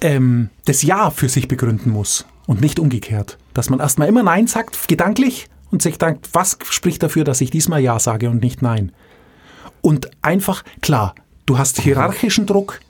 ähm, 0.00 0.50
das 0.66 0.82
Ja 0.82 1.10
für 1.10 1.28
sich 1.28 1.48
begründen 1.48 1.90
muss 1.90 2.26
und 2.46 2.60
nicht 2.60 2.78
umgekehrt. 2.78 3.38
Dass 3.54 3.70
man 3.70 3.80
erstmal 3.80 4.08
immer 4.08 4.22
Nein 4.22 4.46
sagt, 4.46 4.86
gedanklich, 4.88 5.48
und 5.72 5.82
sich 5.82 5.98
denkt, 5.98 6.28
was 6.32 6.58
spricht 6.70 7.02
dafür, 7.02 7.24
dass 7.24 7.40
ich 7.40 7.50
diesmal 7.50 7.80
Ja 7.80 7.98
sage 7.98 8.30
und 8.30 8.40
nicht 8.40 8.62
Nein. 8.62 8.92
Und 9.80 10.10
einfach, 10.22 10.62
klar, 10.80 11.14
du 11.46 11.58
hast 11.58 11.80
hierarchischen 11.80 12.46
Druck, 12.46 12.80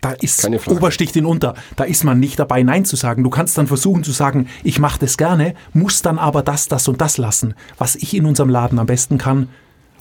da 0.00 0.10
ist. 0.12 0.48
Obersticht 0.68 1.16
in 1.16 1.26
unter. 1.26 1.54
Da 1.74 1.84
ist 1.84 2.04
man 2.04 2.20
nicht 2.20 2.38
dabei, 2.38 2.62
Nein 2.62 2.84
zu 2.84 2.96
sagen. 2.96 3.24
Du 3.24 3.30
kannst 3.30 3.56
dann 3.58 3.66
versuchen 3.66 4.04
zu 4.04 4.12
sagen, 4.12 4.48
ich 4.62 4.78
mache 4.78 5.00
das 5.00 5.16
gerne, 5.16 5.54
muss 5.72 6.02
dann 6.02 6.18
aber 6.18 6.42
das, 6.42 6.68
das 6.68 6.86
und 6.86 7.00
das 7.00 7.18
lassen, 7.18 7.54
was 7.78 7.96
ich 7.96 8.14
in 8.14 8.26
unserem 8.26 8.50
Laden 8.50 8.78
am 8.78 8.86
besten 8.86 9.18
kann. 9.18 9.48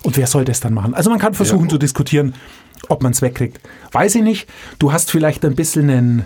Und 0.04 0.18
wer 0.18 0.28
soll 0.28 0.46
das 0.46 0.60
dann 0.60 0.74
machen? 0.74 0.94
Also 0.94 1.10
man 1.10 1.18
kann 1.18 1.34
versuchen 1.34 1.64
Ja. 1.64 1.70
zu 1.70 1.78
diskutieren, 1.80 2.36
ob 2.90 3.02
man 3.02 3.14
es 3.14 3.22
wegkriegt. 3.22 3.60
Weiß 3.92 4.14
ich 4.16 4.22
nicht. 4.22 4.48
Du 4.78 4.92
hast 4.92 5.10
vielleicht 5.10 5.44
ein 5.46 5.56
bisschen 5.56 5.90
einen 5.90 6.26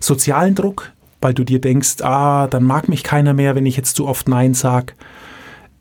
sozialen 0.00 0.54
Druck, 0.56 0.90
weil 1.20 1.34
du 1.34 1.44
dir 1.44 1.60
denkst, 1.60 2.00
ah, 2.02 2.48
dann 2.48 2.64
mag 2.64 2.88
mich 2.88 3.04
keiner 3.04 3.34
mehr, 3.34 3.54
wenn 3.54 3.66
ich 3.66 3.76
jetzt 3.76 3.94
zu 3.94 4.08
oft 4.08 4.28
Nein 4.28 4.54
sag. 4.54 4.96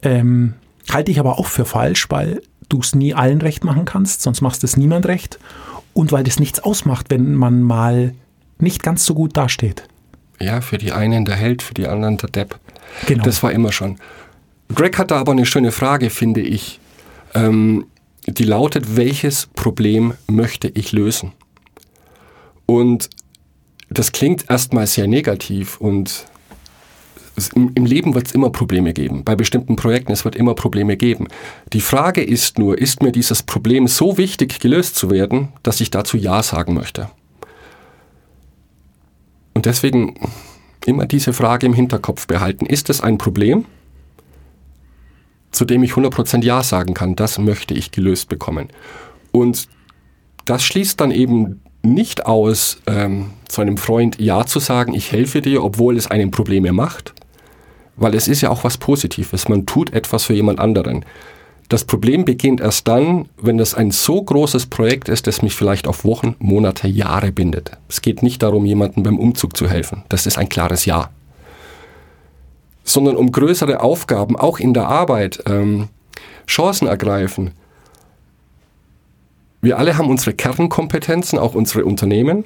Ähm, 0.04 0.54
halte 0.90 1.12
ich 1.12 1.20
aber 1.20 1.40
auch 1.40 1.48
für 1.48 1.66
falsch, 1.66 2.08
weil 2.10 2.42
du 2.70 2.80
es 2.80 2.96
nie 2.96 3.14
allen 3.14 3.42
recht 3.42 3.64
machen 3.64 3.86
kannst, 3.86 4.22
sonst 4.22 4.42
machst 4.42 4.64
es 4.64 4.78
niemand 4.78 5.06
recht. 5.06 5.40
Und 5.94 6.12
weil 6.12 6.24
das 6.24 6.40
nichts 6.40 6.60
ausmacht, 6.60 7.08
wenn 7.10 7.36
man 7.36 7.62
mal 7.62 8.14
nicht 8.60 8.82
ganz 8.82 9.06
so 9.06 9.14
gut 9.14 9.36
dasteht. 9.36 9.84
Ja, 10.40 10.62
für 10.62 10.78
die 10.78 10.92
einen 10.92 11.26
der 11.26 11.36
Held, 11.36 11.62
für 11.62 11.74
die 11.74 11.88
anderen 11.88 12.18
der 12.18 12.30
Depp. 12.30 12.60
Genau. 13.08 13.24
Das 13.24 13.44
war 13.44 13.52
immer 13.52 13.72
schon. 13.72 13.98
Greg 14.74 14.98
hat 14.98 15.12
da 15.12 15.20
aber 15.20 15.34
eine 15.34 15.46
schöne 15.46 15.72
Frage, 15.72 16.10
finde 16.10 16.42
ich. 16.42 16.80
Ähm, 17.34 17.86
die 18.26 18.44
lautet, 18.44 18.96
welches 18.96 19.48
Problem 19.48 20.14
möchte 20.28 20.70
ich 20.70 20.92
lösen? 20.92 21.34
Und 22.66 23.10
das 23.90 24.12
klingt 24.12 24.50
erstmal 24.50 24.88
sehr 24.88 25.08
negativ 25.08 25.78
und 25.82 26.26
im, 27.50 27.72
im 27.76 27.86
Leben 27.86 28.14
wird 28.14 28.28
es 28.28 28.34
immer 28.34 28.50
Probleme 28.50 28.94
geben. 28.94 29.24
Bei 29.24 29.36
bestimmten 29.36 29.76
Projekten, 29.76 30.12
es 30.12 30.26
wird 30.26 30.36
immer 30.36 30.56
Probleme 30.56 30.98
geben. 30.98 31.28
Die 31.74 31.82
Frage 31.82 32.24
ist 32.24 32.60
nur, 32.60 32.78
ist 32.78 33.02
mir 33.02 33.12
dieses 33.12 33.44
Problem 33.44 33.88
so 33.88 34.18
wichtig 34.18 34.60
gelöst 34.60 34.96
zu 34.96 35.10
werden, 35.10 35.50
dass 35.64 35.82
ich 35.82 35.92
dazu 35.92 36.18
Ja 36.18 36.44
sagen 36.44 36.74
möchte? 36.74 37.10
Und 39.54 39.66
deswegen 39.66 40.16
immer 40.86 41.06
diese 41.06 41.34
Frage 41.34 41.66
im 41.66 41.74
Hinterkopf 41.74 42.28
behalten. 42.28 42.66
Ist 42.66 42.90
es 42.90 43.02
ein 43.02 43.18
Problem, 43.18 43.66
zu 45.52 45.66
dem 45.66 45.84
ich 45.84 45.92
100% 45.92 46.44
Ja 46.44 46.64
sagen 46.64 46.94
kann? 46.94 47.16
Das 47.16 47.38
möchte 47.38 47.74
ich 47.74 47.92
gelöst 47.92 48.30
bekommen. 48.30 48.70
Und 49.32 49.68
das 50.46 50.64
schließt 50.64 51.00
dann 51.00 51.12
eben 51.12 51.62
nicht 51.84 52.26
aus, 52.26 52.82
ähm, 52.88 53.32
zu 53.48 53.62
einem 53.62 53.78
Freund 53.78 54.20
Ja 54.20 54.46
zu 54.46 54.60
sagen, 54.60 54.94
ich 54.94 55.12
helfe 55.12 55.42
dir, 55.42 55.64
obwohl 55.64 55.98
es 55.98 56.08
einem 56.08 56.32
Probleme 56.32 56.72
macht. 56.74 57.14
Weil 57.96 58.16
es 58.16 58.28
ist 58.28 58.42
ja 58.42 58.50
auch 58.50 58.64
was 58.64 58.78
Positives. 58.78 59.48
Man 59.48 59.66
tut 59.66 59.94
etwas 59.94 60.26
für 60.26 60.34
jemand 60.34 60.60
anderen. 60.60 61.06
Das 61.72 61.86
Problem 61.86 62.26
beginnt 62.26 62.60
erst 62.60 62.88
dann, 62.90 63.30
wenn 63.42 63.58
das 63.58 63.76
ein 63.76 63.92
so 63.92 64.22
großes 64.22 64.66
Projekt 64.66 65.08
ist, 65.08 65.26
das 65.26 65.42
mich 65.42 65.56
vielleicht 65.56 65.88
auf 65.88 66.04
Wochen, 66.04 66.36
Monate, 66.40 66.90
Jahre 66.90 67.32
bindet. 67.32 67.72
Es 67.88 68.02
geht 68.02 68.24
nicht 68.24 68.44
darum, 68.44 68.66
jemandem 68.66 69.04
beim 69.04 69.18
Umzug 69.18 69.56
zu 69.56 69.70
helfen. 69.70 70.04
Das 70.10 70.26
ist 70.26 70.38
ein 70.38 70.50
klares 70.50 70.84
Ja. 70.84 71.12
Sondern 72.84 73.16
um 73.16 73.32
größere 73.32 73.80
Aufgaben, 73.80 74.36
auch 74.36 74.60
in 74.60 74.74
der 74.74 74.90
Arbeit, 74.90 75.44
ähm, 75.46 75.88
Chancen 76.46 76.88
ergreifen. 76.88 77.52
Wir 79.62 79.78
alle 79.78 79.98
haben 79.98 80.10
unsere 80.10 80.34
Kernkompetenzen, 80.34 81.40
auch 81.40 81.56
unsere 81.56 81.86
Unternehmen. 81.86 82.44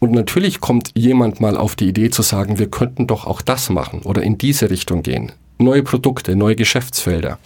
Und 0.00 0.12
natürlich 0.12 0.60
kommt 0.60 0.90
jemand 0.96 1.40
mal 1.40 1.56
auf 1.56 1.76
die 1.76 1.88
Idee 1.88 2.10
zu 2.10 2.22
sagen, 2.22 2.58
wir 2.58 2.70
könnten 2.70 3.06
doch 3.06 3.26
auch 3.26 3.42
das 3.42 3.68
machen 3.68 4.00
oder 4.02 4.22
in 4.22 4.38
diese 4.38 4.70
Richtung 4.70 5.02
gehen. 5.02 5.30
Neue 5.58 5.82
Produkte, 5.82 6.34
neue 6.34 6.56
Geschäftsfelder. 6.56 7.38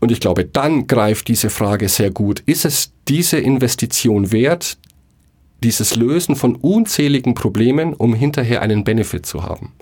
Und 0.00 0.10
ich 0.10 0.20
glaube, 0.20 0.46
dann 0.46 0.86
greift 0.86 1.28
diese 1.28 1.50
Frage 1.50 1.88
sehr 1.88 2.10
gut. 2.10 2.42
Ist 2.46 2.64
es 2.64 2.92
diese 3.08 3.38
Investition 3.38 4.32
wert, 4.32 4.78
dieses 5.62 5.96
Lösen 5.96 6.34
von 6.34 6.56
unzähligen 6.56 7.34
Problemen, 7.34 7.92
um 7.92 8.14
hinterher 8.14 8.62
einen 8.62 8.84
Benefit 8.84 9.26
zu 9.26 9.42
haben? 9.42 9.72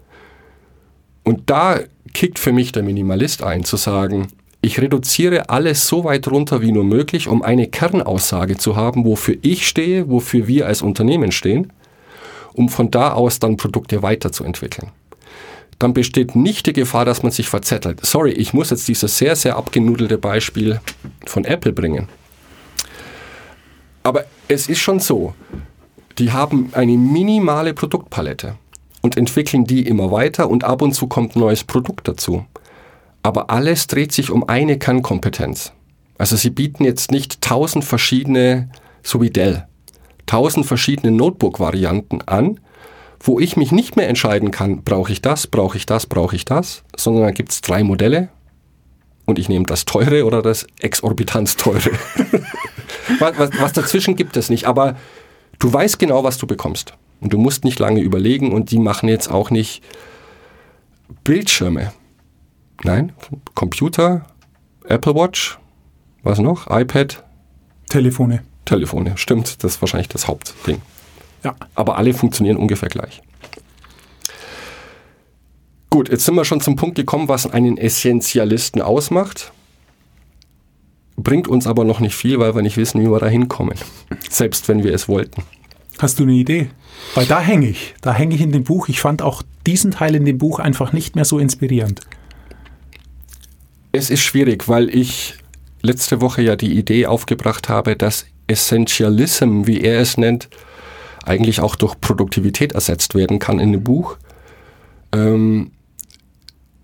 Und 1.23 1.49
da 1.49 1.81
kickt 2.13 2.41
für 2.41 2.53
mich 2.53 2.73
der 2.73 2.83
Minimalist 2.83 3.45
ein, 3.45 3.65
zu 3.65 3.77
sagen, 3.77 4.29
ich 4.65 4.81
reduziere 4.81 5.51
alles 5.51 5.89
so 5.89 6.05
weit 6.05 6.29
runter 6.29 6.63
wie 6.63 6.71
nur 6.71 6.85
möglich, 6.85 7.27
um 7.27 7.43
eine 7.43 7.67
Kernaussage 7.67 8.57
zu 8.57 8.77
haben, 8.77 9.05
wofür 9.05 9.37
ich 9.43 9.67
stehe, 9.67 10.09
wofür 10.09 10.47
wir 10.47 10.69
als 10.69 10.83
Unternehmen 10.83 11.33
stehen, 11.33 11.73
um 12.55 12.69
von 12.69 12.91
da 12.91 13.13
aus 13.13 13.41
dann 13.41 13.57
Produkte 13.57 14.03
weiterzuentwickeln. 14.03 14.93
Dann 15.81 15.95
besteht 15.95 16.37
nicht 16.37 16.67
die 16.67 16.73
Gefahr, 16.73 17.05
dass 17.05 17.25
man 17.25 17.33
sich 17.33 17.49
verzettelt. 17.49 18.07
Sorry, 18.07 18.31
ich 18.31 18.55
muss 18.55 18.71
jetzt 18.71 18.87
dieses 18.87 19.19
sehr, 19.19 19.35
sehr 19.35 19.57
abgenudelte 19.57 20.17
Beispiel 20.17 20.81
von 21.27 21.45
Apple 21.45 21.73
bringen. 21.73 22.09
Aber 24.05 24.25
es 24.47 24.69
ist 24.69 24.79
schon 24.79 25.01
so, 25.01 25.35
die 26.19 26.31
haben 26.31 26.71
eine 26.73 26.97
minimale 26.97 27.75
Produktpalette 27.75 28.55
und 29.01 29.17
entwickeln 29.17 29.65
die 29.65 29.87
immer 29.89 30.13
weiter 30.13 30.49
und 30.49 30.63
ab 30.63 30.83
und 30.83 30.93
zu 30.93 31.09
kommt 31.09 31.35
neues 31.35 31.65
Produkt 31.65 32.07
dazu. 32.07 32.47
Aber 33.23 33.51
alles 33.51 33.87
dreht 33.87 34.13
sich 34.13 34.31
um 34.31 34.49
eine 34.49 34.79
Kernkompetenz. 34.79 35.73
Also 36.19 36.37
sie 36.37 36.51
bieten 36.51 36.85
jetzt 36.85 37.11
nicht 37.11 37.41
tausend 37.41 37.85
verschiedene, 37.85 38.71
so 39.03 39.21
wie 39.21 39.31
Dell, 39.31 39.67
tausend 40.27 40.67
verschiedene 40.67 41.13
Notebook-Varianten 41.13 42.23
an, 42.23 42.61
wo 43.21 43.39
ich 43.39 43.57
mich 43.57 43.73
nicht 43.73 43.97
mehr 43.97 44.09
entscheiden 44.09 44.51
kann, 44.51 44.83
brauche 44.83 45.13
ich 45.13 45.23
das, 45.23 45.47
brauche 45.47 45.77
ich 45.77 45.87
das, 45.87 46.07
brauche 46.07 46.35
ich 46.35 46.45
das, 46.45 46.83
sondern 46.97 47.25
da 47.25 47.31
gibt 47.31 47.53
es 47.53 47.61
drei 47.61 47.85
Modelle 47.85 48.29
und 49.27 49.39
ich 49.39 49.49
nehme 49.49 49.67
das 49.67 49.85
teure 49.85 50.25
oder 50.25 50.43
das 50.43 50.67
exorbitant 50.81 51.57
teure. 51.59 51.91
was, 53.19 53.39
was, 53.39 53.51
was 53.61 53.73
dazwischen 53.73 54.17
gibt 54.17 54.37
es 54.37 54.51
nicht, 54.51 54.67
aber 54.67 54.97
du 55.59 55.73
weißt 55.73 55.99
genau, 55.99 56.25
was 56.25 56.39
du 56.39 56.47
bekommst. 56.47 56.95
Und 57.21 57.33
du 57.33 57.39
musst 57.39 57.65
nicht 57.65 57.79
lange 57.79 58.01
überlegen 58.01 58.53
und 58.53 58.73
die 58.73 58.79
machen 58.79 59.09
jetzt 59.09 59.31
auch 59.31 59.51
nicht 59.51 59.83
Bildschirme. 61.23 61.93
Nein, 62.85 63.13
Computer, 63.55 64.27
Apple 64.87 65.15
Watch, 65.15 65.59
was 66.23 66.39
noch? 66.39 66.67
iPad, 66.71 67.23
Telefone. 67.89 68.43
Telefone. 68.65 69.13
Stimmt, 69.17 69.63
das 69.63 69.75
ist 69.75 69.83
wahrscheinlich 69.83 70.09
das 70.09 70.29
Hauptding. 70.29 70.81
Ja. 71.45 71.55
Aber 71.75 71.97
alle 71.99 72.15
funktionieren 72.15 72.57
ungefähr 72.57 72.89
gleich. 72.89 73.23
Gut, 75.91 76.09
jetzt 76.09 76.25
sind 76.25 76.37
wir 76.37 76.45
schon 76.45 76.61
zum 76.61 76.77
Punkt 76.77 76.97
gekommen, 76.97 77.29
was 77.29 77.47
einen 77.47 77.77
Essentialisten 77.77 78.81
ausmacht. 78.81 79.53
Bringt 81.17 81.49
uns 81.49 81.67
aber 81.67 81.85
noch 81.85 82.01
nicht 82.01 82.15
viel, 82.15 82.39
weil 82.39 82.55
wir 82.55 82.63
nicht 82.63 82.79
wissen, 82.79 83.03
wie 83.03 83.11
wir 83.11 83.19
da 83.19 83.27
hinkommen. 83.27 83.77
Selbst 84.31 84.69
wenn 84.69 84.83
wir 84.83 84.95
es 84.95 85.07
wollten. 85.07 85.43
Hast 85.99 86.19
du 86.19 86.23
eine 86.23 86.33
Idee? 86.33 86.71
Weil 87.15 87.27
da 87.27 87.41
hänge 87.41 87.69
ich. 87.69 87.95
Da 88.01 88.15
hänge 88.15 88.35
ich 88.35 88.41
in 88.41 88.53
dem 88.53 88.65
Buch. 88.65 88.89
Ich 88.89 89.01
fand 89.01 89.21
auch 89.21 89.43
diesen 89.67 89.91
Teil 89.91 90.15
in 90.15 90.25
dem 90.25 90.39
Buch 90.39 90.59
einfach 90.59 90.93
nicht 90.95 91.15
mehr 91.15 91.27
so 91.27 91.39
inspirierend. 91.39 92.01
Es 93.93 94.09
ist 94.09 94.23
schwierig, 94.23 94.69
weil 94.69 94.89
ich 94.95 95.35
letzte 95.83 96.21
Woche 96.23 96.43
ja 96.43 96.57
die 96.57 96.79
Idee 96.79 97.07
aufgebracht 97.07 97.69
habe, 97.69 97.95
dass 97.95 98.27
Essentialism, 98.47 99.67
wie 99.67 99.83
er 99.83 100.01
es 100.01 100.17
nennt, 100.17 100.49
eigentlich 101.25 101.61
auch 101.61 101.77
durch 101.77 102.01
Produktivität 102.01 102.73
ersetzt 102.73 103.15
werden 103.15 103.39
kann 103.39 103.61
in 103.61 103.73
dem 103.73 103.85
Buch. 103.85 104.17
Ähm, 105.13 105.73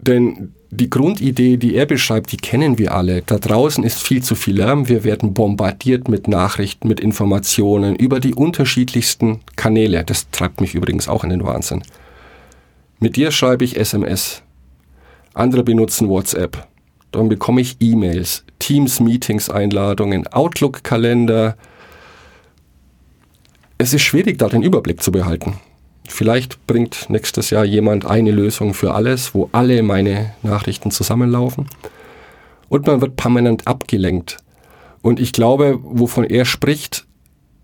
denn 0.01 0.53
die 0.71 0.91
Grundidee, 0.91 1.57
die 1.57 1.75
er 1.75 1.87
beschreibt, 1.87 2.31
die 2.31 2.37
kennen 2.37 2.79
wir 2.79 2.95
alle. 2.95 3.23
Da 3.23 3.39
draußen 3.39 3.83
ist 3.85 4.03
viel 4.03 4.23
zu 4.23 4.35
viel 4.35 4.59
Lärm. 4.59 4.89
Wir 4.89 5.03
werden 5.03 5.33
bombardiert 5.33 6.09
mit 6.09 6.29
Nachrichten, 6.29 6.89
mit 6.89 7.01
Informationen 7.01 7.97
über 7.97 8.21
die 8.21 8.35
unterschiedlichsten 8.35 9.41
Kanäle. 9.57 10.05
Das 10.05 10.31
treibt 10.31 10.61
mich 10.61 10.75
übrigens 10.75 11.09
auch 11.09 11.25
in 11.25 11.31
den 11.31 11.43
Wahnsinn. 11.43 11.83
Mit 13.01 13.17
dir 13.17 13.31
schreibe 13.31 13.65
ich 13.65 13.79
SMS. 13.79 14.43
Andere 15.33 15.65
benutzen 15.65 16.09
WhatsApp. 16.09 16.68
Dann 17.13 17.29
bekomme 17.29 17.61
ich 17.61 17.77
E-Mails, 17.81 18.45
Teams-Meetings-Einladungen, 18.59 20.27
Outlook-Kalender. 20.27 21.57
Es 23.79 23.95
ist 23.95 24.03
schwierig, 24.03 24.39
da 24.39 24.49
den 24.49 24.63
Überblick 24.63 25.03
zu 25.03 25.13
behalten. 25.13 25.55
Vielleicht 26.09 26.67
bringt 26.67 27.11
nächstes 27.11 27.51
Jahr 27.51 27.65
jemand 27.65 28.07
eine 28.07 28.31
Lösung 28.31 28.75
für 28.75 28.95
alles, 28.95 29.35
wo 29.35 29.49
alle 29.53 29.83
meine 29.83 30.35
Nachrichten 30.43 30.91
zusammenlaufen. 30.91 31.67
Und 32.69 32.87
man 32.87 33.01
wird 33.01 33.17
permanent 33.17 33.67
abgelenkt. 33.67 34.39
Und 35.03 35.21
ich 35.21 35.33
glaube, 35.33 35.79
wovon 35.83 36.25
er 36.25 36.45
spricht, 36.45 37.07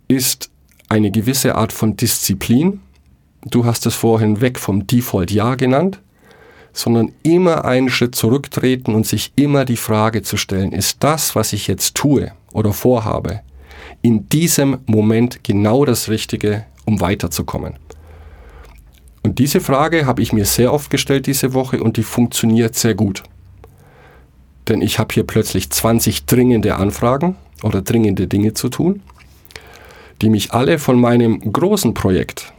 ist 0.08 0.50
eine 0.88 1.10
gewisse 1.10 1.56
Art 1.56 1.72
von 1.72 1.96
Disziplin. 1.96 2.80
Du 3.44 3.64
hast 3.64 3.86
es 3.86 3.94
vorhin 3.94 4.40
weg 4.40 4.58
vom 4.58 4.86
Default 4.86 5.30
Ja 5.30 5.54
genannt, 5.54 6.00
sondern 6.74 7.12
immer 7.22 7.64
einen 7.64 7.88
Schritt 7.88 8.14
zurücktreten 8.14 8.94
und 8.94 9.06
sich 9.06 9.32
immer 9.36 9.64
die 9.64 9.76
Frage 9.76 10.22
zu 10.22 10.36
stellen, 10.36 10.72
ist 10.72 11.02
das, 11.02 11.34
was 11.34 11.52
ich 11.52 11.68
jetzt 11.68 11.94
tue 11.94 12.32
oder 12.52 12.72
vorhabe, 12.72 13.40
in 14.02 14.28
diesem 14.28 14.78
Moment 14.84 15.44
genau 15.44 15.84
das 15.84 16.10
Richtige, 16.10 16.66
um 16.84 17.00
weiterzukommen? 17.00 17.76
Und 19.22 19.38
diese 19.38 19.60
Frage 19.60 20.04
habe 20.04 20.20
ich 20.20 20.32
mir 20.32 20.44
sehr 20.44 20.72
oft 20.72 20.90
gestellt 20.90 21.26
diese 21.26 21.54
Woche 21.54 21.82
und 21.82 21.96
die 21.96 22.02
funktioniert 22.02 22.74
sehr 22.74 22.94
gut. 22.94 23.22
Denn 24.68 24.82
ich 24.82 24.98
habe 24.98 25.14
hier 25.14 25.24
plötzlich 25.24 25.70
20 25.70 26.26
dringende 26.26 26.74
Anfragen 26.74 27.36
oder 27.62 27.82
dringende 27.82 28.26
Dinge 28.26 28.52
zu 28.52 28.68
tun, 28.68 29.00
die 30.20 30.28
mich 30.28 30.52
alle 30.52 30.78
von 30.78 31.00
meinem 31.00 31.40
großen 31.40 31.94
Projekt, 31.94 32.52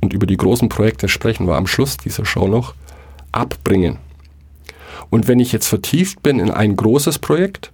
und 0.00 0.12
über 0.12 0.26
die 0.26 0.36
großen 0.36 0.68
Projekte 0.68 1.08
sprechen 1.08 1.48
wir 1.48 1.56
am 1.56 1.66
Schluss 1.66 1.96
dieser 1.96 2.24
Show 2.24 2.46
noch, 2.46 2.74
abbringen. 3.32 3.98
Und 5.10 5.28
wenn 5.28 5.40
ich 5.40 5.52
jetzt 5.52 5.66
vertieft 5.66 6.22
bin 6.22 6.38
in 6.38 6.50
ein 6.50 6.76
großes 6.76 7.18
Projekt, 7.18 7.72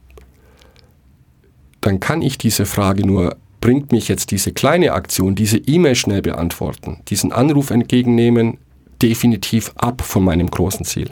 dann 1.80 2.00
kann 2.00 2.22
ich 2.22 2.38
diese 2.38 2.66
Frage 2.66 3.06
nur 3.06 3.36
bringt 3.64 3.92
mich 3.92 4.08
jetzt 4.08 4.30
diese 4.30 4.52
kleine 4.52 4.92
Aktion, 4.92 5.34
diese 5.34 5.56
E-Mail 5.56 5.94
schnell 5.94 6.20
beantworten, 6.20 6.98
diesen 7.08 7.32
Anruf 7.32 7.70
entgegennehmen, 7.70 8.58
definitiv 9.00 9.72
ab 9.76 10.02
von 10.02 10.22
meinem 10.22 10.50
großen 10.50 10.84
Ziel. 10.84 11.10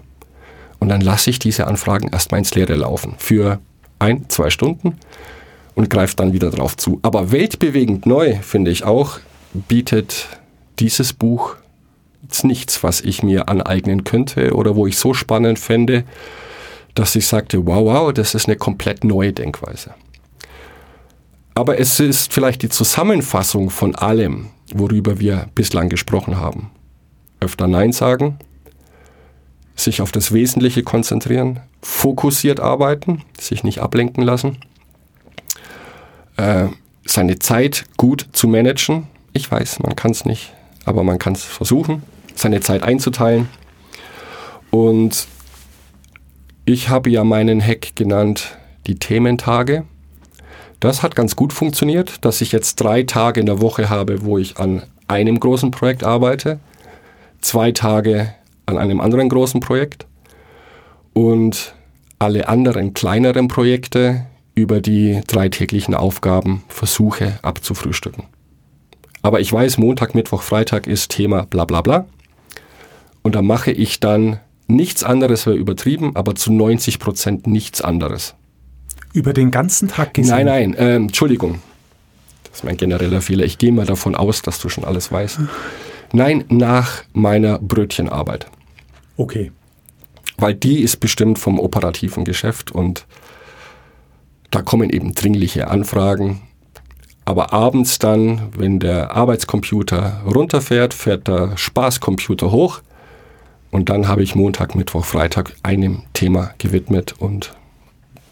Und 0.78 0.90
dann 0.90 1.00
lasse 1.00 1.31
ich 1.31 1.38
diese 1.38 1.66
Anfragen 1.66 2.09
erstmal 2.09 2.40
ins 2.40 2.55
Leere 2.55 2.74
laufen 2.74 3.14
für 3.16 3.59
ein, 4.00 4.28
zwei 4.28 4.50
Stunden 4.50 4.98
und 5.74 5.88
greife 5.88 6.14
dann 6.16 6.35
wieder 6.35 6.50
drauf 6.50 6.76
zu. 6.76 6.98
Aber 7.00 7.33
weltbewegend 7.33 8.05
neu, 8.05 8.37
finde 8.42 8.70
ich 8.70 8.85
auch, 8.85 9.18
bietet 9.55 10.28
dieses 10.78 11.14
Buch 11.14 11.57
jetzt 12.33 12.45
nichts, 12.45 12.83
was 12.83 13.03
ich 13.03 13.23
mir 13.23 13.51
aneignen 13.51 14.05
könnte 14.05 14.55
oder 14.55 14.75
wo 14.75 14.87
ich 14.87 14.97
so 14.97 15.12
spannend 15.12 15.59
fände, 15.59 16.05
dass 16.95 17.14
ich 17.14 17.27
sagte, 17.27 17.66
wow, 17.66 17.85
wow, 17.85 18.12
das 18.12 18.35
ist 18.35 18.47
eine 18.47 18.57
komplett 18.57 19.05
neue 19.05 19.35
Denkweise. 19.35 19.95
Aber 21.55 21.79
es 21.79 22.01
ist 22.01 22.33
vielleicht 22.33 22.62
die 22.62 22.71
Zusammenfassung 22.71 23.68
von 23.68 23.95
allem, 23.95 24.49
worüber 24.73 25.21
wir 25.21 25.49
bislang 25.55 25.90
gesprochen 25.90 26.38
haben. 26.38 26.71
Öfter 27.40 27.68
Nein 27.68 27.92
sagen, 27.92 28.38
sich 29.77 30.01
auf 30.01 30.11
das 30.11 30.33
Wesentliche 30.33 30.83
konzentrieren, 30.83 31.61
fokussiert 31.83 32.61
arbeiten, 32.61 33.23
sich 33.38 33.62
nicht 33.62 33.81
ablenken 33.81 34.23
lassen, 34.23 34.57
äh, 36.38 36.68
seine 37.05 37.38
Zeit 37.38 37.85
gut 37.99 38.27
zu 38.33 38.49
managen. 38.49 39.07
Ich 39.35 39.51
weiß, 39.51 39.81
man 39.81 39.97
kann 39.97 40.12
es 40.12 40.25
nicht, 40.25 40.55
aber 40.87 41.03
man 41.05 41.18
kann 41.18 41.35
es 41.35 41.45
versuchen, 41.45 42.03
seine 42.38 42.61
Zeit 42.61 42.83
einzuteilen. 42.83 43.49
Und 44.71 45.27
ich 46.64 46.88
habe 46.88 47.11
ja 47.11 47.25
meinen 47.25 47.61
Hack 47.61 47.97
genannt, 47.97 48.57
die 48.87 48.97
Thementage. 48.97 49.85
Das 50.81 51.03
hat 51.03 51.14
ganz 51.14 51.37
gut 51.37 51.53
funktioniert, 51.53 52.25
dass 52.25 52.40
ich 52.40 52.53
jetzt 52.53 52.77
drei 52.77 53.03
Tage 53.03 53.40
in 53.40 53.47
der 53.47 53.61
Woche 53.61 53.90
habe, 53.90 54.25
wo 54.25 54.38
ich 54.38 54.59
an 54.59 54.83
einem 55.09 55.38
großen 55.38 55.71
Projekt 55.71 56.05
arbeite, 56.05 56.59
zwei 57.40 57.73
Tage 57.73 58.35
an 58.66 58.79
einem 58.79 59.01
anderen 59.01 59.29
großen 59.29 59.61
Projekt 59.61 60.07
und 61.12 61.75
alle 62.18 62.49
anderen 62.49 62.95
kleineren 62.95 63.49
Projekte 63.49 64.27
über 64.55 64.81
die 64.81 65.21
drei 65.27 65.49
täglichen 65.49 65.95
Aufgaben 65.95 66.62
versuche 66.68 67.38
abzufrühstücken. 67.42 68.25
Aber 69.23 69.40
ich 69.40 69.53
weiß, 69.53 69.79
Montag, 69.79 70.14
Mittwoch, 70.14 70.42
Freitag 70.42 70.87
ist 70.87 71.11
Thema 71.11 71.47
bla 71.47 71.64
bla 71.64 71.81
bla. 71.81 72.07
Und 73.22 73.35
da 73.35 73.42
mache 73.42 73.70
ich 73.70 74.00
dann 74.00 74.40
nichts 74.66 75.04
anderes, 75.04 75.46
wäre 75.46 75.56
übertrieben, 75.56 76.16
aber 76.16 76.35
zu 76.35 76.52
90 76.52 76.98
Prozent 76.98 77.46
nichts 77.46 77.80
anderes. 77.80 78.35
Über 79.12 79.32
den 79.32 79.50
ganzen 79.50 79.88
Tag 79.88 80.14
gesehen? 80.14 80.35
Nein, 80.35 80.46
nein, 80.46 80.74
ähm, 80.78 81.02
Entschuldigung. 81.04 81.61
Das 82.44 82.58
ist 82.58 82.64
mein 82.64 82.76
genereller 82.76 83.20
Fehler. 83.20 83.44
Ich 83.44 83.58
gehe 83.58 83.72
mal 83.72 83.87
davon 83.87 84.14
aus, 84.14 84.42
dass 84.42 84.58
du 84.58 84.68
schon 84.68 84.85
alles 84.85 85.12
weißt. 85.12 85.40
Nein, 86.12 86.44
nach 86.48 87.04
meiner 87.12 87.58
Brötchenarbeit. 87.58 88.46
Okay. 89.16 89.52
Weil 90.37 90.54
die 90.54 90.80
ist 90.80 90.98
bestimmt 90.98 91.38
vom 91.38 91.58
operativen 91.58 92.24
Geschäft 92.24 92.72
und 92.72 93.06
da 94.50 94.61
kommen 94.61 94.90
eben 94.90 95.14
dringliche 95.14 95.68
Anfragen. 95.68 96.42
Aber 97.24 97.52
abends 97.52 97.98
dann, 97.98 98.48
wenn 98.56 98.80
der 98.80 99.12
Arbeitscomputer 99.12 100.22
runterfährt, 100.26 100.92
fährt 100.92 101.28
der 101.28 101.56
Spaßcomputer 101.56 102.50
hoch. 102.50 102.82
Und 103.72 103.88
dann 103.88 104.06
habe 104.06 104.22
ich 104.22 104.35
Montag, 104.35 104.74
Mittwoch, 104.74 105.06
Freitag 105.06 105.56
einem 105.62 106.02
Thema 106.12 106.54
gewidmet 106.58 107.14
und 107.18 107.56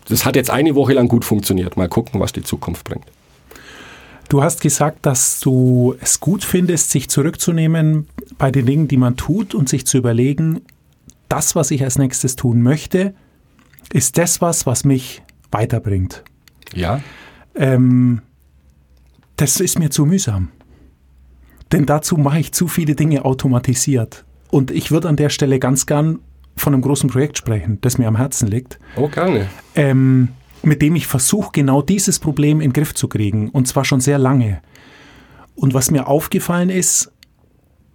das 0.07 0.27
hat 0.27 0.37
jetzt 0.37 0.51
eine 0.51 0.75
Woche 0.75 0.93
lang 0.93 1.09
gut 1.09 1.25
funktioniert. 1.25 1.79
Mal 1.79 1.89
gucken, 1.89 2.21
was 2.21 2.33
die 2.33 2.43
Zukunft 2.43 2.85
bringt. 2.85 3.07
Du 4.29 4.43
hast 4.43 4.61
gesagt, 4.61 5.07
dass 5.07 5.41
du 5.41 5.97
es 6.01 6.21
gut 6.21 6.45
findest, 6.45 6.91
sich 6.91 7.09
zurückzunehmen 7.09 8.07
bei 8.37 8.51
den 8.51 8.67
Dingen, 8.67 8.87
die 8.87 8.99
man 8.99 9.17
tut 9.17 9.55
und 9.55 9.69
sich 9.69 9.87
zu 9.87 9.97
überlegen, 9.97 10.61
das, 11.31 11.57
was 11.57 11.71
ich 11.71 11.83
als 11.83 11.97
nächstes 11.97 12.37
tun 12.37 12.61
möchte, 12.61 13.15
ist 13.93 14.19
das 14.19 14.43
was, 14.43 14.67
was 14.67 14.85
mich 14.85 15.23
weiterbringt. 15.51 16.23
Ja. 16.75 17.01
Ähm, 17.55 18.21
das 19.37 19.59
ist 19.59 19.79
mir 19.79 19.91
zu 19.91 20.05
mühsam. 20.05 20.49
Denn 21.73 21.87
dazu 21.87 22.19
mache 22.19 22.41
ich 22.41 22.53
zu 22.53 22.69
viele 22.69 22.95
Dinge 22.95 23.25
automatisiert. 23.25 24.25
Und 24.51 24.71
ich 24.71 24.91
würde 24.91 25.09
an 25.09 25.17
der 25.17 25.31
Stelle 25.31 25.59
ganz 25.59 25.87
gern 25.87 26.21
von 26.57 26.75
einem 26.75 26.83
großen 26.83 27.09
Projekt 27.09 27.39
sprechen, 27.39 27.79
das 27.81 27.99
mir 27.99 28.09
am 28.09 28.17
Herzen 28.17 28.49
liegt. 28.49 28.79
Oh, 28.97 29.09
gerne. 29.09 29.49
Ähm, 29.75 30.29
mit 30.63 30.83
dem 30.83 30.97
ich 30.97 31.07
versuche, 31.07 31.51
genau 31.53 31.83
dieses 31.83 32.19
Problem 32.19 32.61
in 32.61 32.71
den 32.71 32.73
Griff 32.75 32.95
zu 32.95 33.09
kriegen. 33.09 33.49
Und 33.51 33.67
zwar 33.69 33.85
schon 33.85 34.01
sehr 34.01 34.19
lange. 34.19 34.61
Und 35.55 35.75
was 35.75 35.91
mir 35.91 36.07
aufgefallen 36.07 36.71
ist, 36.71 37.13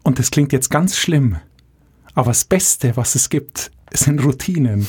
und 0.03 0.19
das 0.19 0.31
klingt 0.31 0.53
jetzt 0.53 0.69
ganz 0.69 0.97
schlimm, 0.97 1.37
aber 2.13 2.31
das 2.31 2.45
Beste, 2.45 2.95
was 2.95 3.15
es 3.15 3.29
gibt, 3.29 3.71
sind 3.93 4.23
Routinen. 4.23 4.87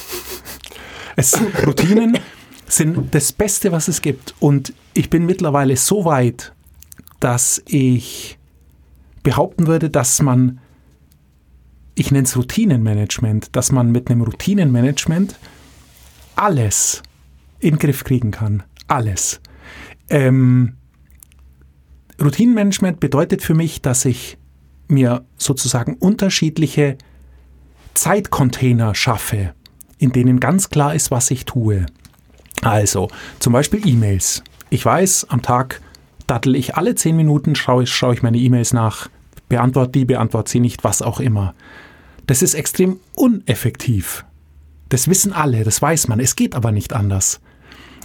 Es, 1.16 1.38
Routinen 1.66 2.18
sind 2.66 3.14
das 3.14 3.33
Beste, 3.33 3.72
was 3.72 3.88
es 3.88 4.02
gibt. 4.02 4.35
Und 4.38 4.72
ich 4.94 5.11
bin 5.11 5.26
mittlerweile 5.26 5.76
so 5.76 6.05
weit, 6.05 6.52
dass 7.20 7.62
ich 7.66 8.38
behaupten 9.22 9.66
würde, 9.66 9.90
dass 9.90 10.20
man, 10.20 10.61
ich 11.96 12.11
nenne 12.11 12.24
es 12.24 12.37
Routinenmanagement, 12.37 13.56
dass 13.56 13.72
man 13.72 13.90
mit 13.90 14.11
einem 14.11 14.22
Routinenmanagement 14.22 15.35
alles 16.37 17.02
in 17.59 17.70
den 17.70 17.78
Griff 17.78 18.04
kriegen 18.04 18.30
kann. 18.30 18.62
Alles. 18.87 19.40
Ähm, 20.11 20.74
Routinenmanagement 22.20 23.00
bedeutet 23.00 23.42
für 23.42 23.54
mich, 23.54 23.82
dass 23.82 24.04
ich 24.04 24.38
mir 24.88 25.24
sozusagen 25.38 25.94
unterschiedliche 25.94 26.98
Zeitcontainer 27.94 28.94
schaffe, 28.94 29.54
in 29.98 30.12
denen 30.12 30.38
ganz 30.38 30.68
klar 30.68 30.94
ist, 30.94 31.11
was 31.11 31.30
ich 31.30 31.46
tue. 31.46 31.87
Also 32.61 33.09
zum 33.38 33.54
Beispiel 33.54 33.87
E-Mails. 33.87 34.44
Ich 34.68 34.85
weiß, 34.85 35.28
am 35.30 35.40
Tag 35.40 35.80
dattel 36.26 36.56
ich 36.56 36.76
alle 36.76 36.94
zehn 36.94 37.16
Minuten, 37.16 37.54
schaue, 37.54 37.87
schaue 37.87 38.14
ich 38.14 38.22
meine 38.22 38.38
E-Mails 38.38 38.74
nach, 38.74 39.09
beantworte 39.48 39.92
die, 39.92 40.04
beantworte 40.04 40.50
sie 40.50 40.61
nicht, 40.61 40.85
was 40.85 41.00
auch 41.00 41.20
immer. 41.20 41.54
Das 42.26 42.42
ist 42.42 42.54
extrem 42.54 43.00
uneffektiv. 43.14 44.24
Das 44.88 45.08
wissen 45.08 45.32
alle, 45.32 45.64
das 45.64 45.80
weiß 45.80 46.08
man. 46.08 46.20
Es 46.20 46.36
geht 46.36 46.54
aber 46.54 46.72
nicht 46.72 46.92
anders. 46.92 47.40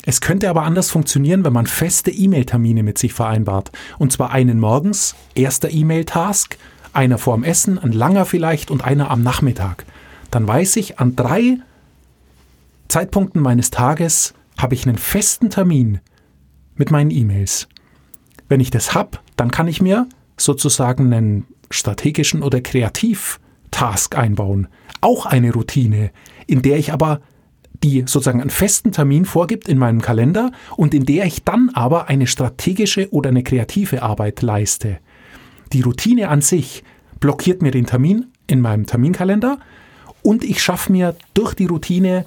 Es 0.03 0.19
könnte 0.19 0.49
aber 0.49 0.63
anders 0.63 0.89
funktionieren, 0.89 1.43
wenn 1.43 1.53
man 1.53 1.67
feste 1.67 2.09
E-Mail-Termine 2.09 2.81
mit 2.81 2.97
sich 2.97 3.13
vereinbart. 3.13 3.71
Und 3.99 4.11
zwar 4.11 4.31
einen 4.31 4.59
morgens, 4.59 5.15
erster 5.35 5.69
E-Mail-Task, 5.69 6.57
einer 6.93 7.17
vorm 7.17 7.43
Essen, 7.43 7.77
ein 7.77 7.91
langer 7.91 8.25
vielleicht 8.25 8.71
und 8.71 8.83
einer 8.83 9.11
am 9.11 9.21
Nachmittag. 9.21 9.85
Dann 10.31 10.47
weiß 10.47 10.77
ich, 10.77 10.99
an 10.99 11.15
drei 11.15 11.57
Zeitpunkten 12.87 13.41
meines 13.41 13.69
Tages 13.69 14.33
habe 14.57 14.73
ich 14.73 14.87
einen 14.87 14.97
festen 14.97 15.49
Termin 15.49 15.99
mit 16.75 16.89
meinen 16.91 17.11
E-Mails. 17.11 17.67
Wenn 18.49 18.59
ich 18.59 18.71
das 18.71 18.93
habe, 18.93 19.19
dann 19.37 19.51
kann 19.51 19.67
ich 19.67 19.81
mir 19.81 20.07
sozusagen 20.35 21.13
einen 21.13 21.45
strategischen 21.69 22.43
oder 22.43 22.59
Kreativ-Task 23.71 24.17
einbauen. 24.17 24.67
Auch 25.01 25.25
eine 25.25 25.51
Routine, 25.51 26.11
in 26.45 26.61
der 26.61 26.77
ich 26.77 26.93
aber 26.93 27.21
die 27.83 28.01
sozusagen 28.01 28.41
einen 28.41 28.51
festen 28.51 28.91
Termin 28.91 29.25
vorgibt 29.25 29.67
in 29.67 29.79
meinem 29.79 30.01
Kalender 30.01 30.51
und 30.77 30.93
in 30.93 31.05
der 31.05 31.25
ich 31.25 31.43
dann 31.43 31.71
aber 31.73 32.09
eine 32.09 32.27
strategische 32.27 33.09
oder 33.11 33.29
eine 33.29 33.41
kreative 33.41 34.03
Arbeit 34.03 34.43
leiste. 34.43 34.99
Die 35.73 35.81
Routine 35.81 36.29
an 36.29 36.41
sich 36.41 36.83
blockiert 37.19 37.63
mir 37.63 37.71
den 37.71 37.87
Termin 37.87 38.27
in 38.45 38.61
meinem 38.61 38.85
Terminkalender 38.85 39.57
und 40.21 40.43
ich 40.43 40.61
schaffe 40.61 40.91
mir 40.91 41.15
durch 41.33 41.55
die 41.55 41.65
Routine 41.65 42.25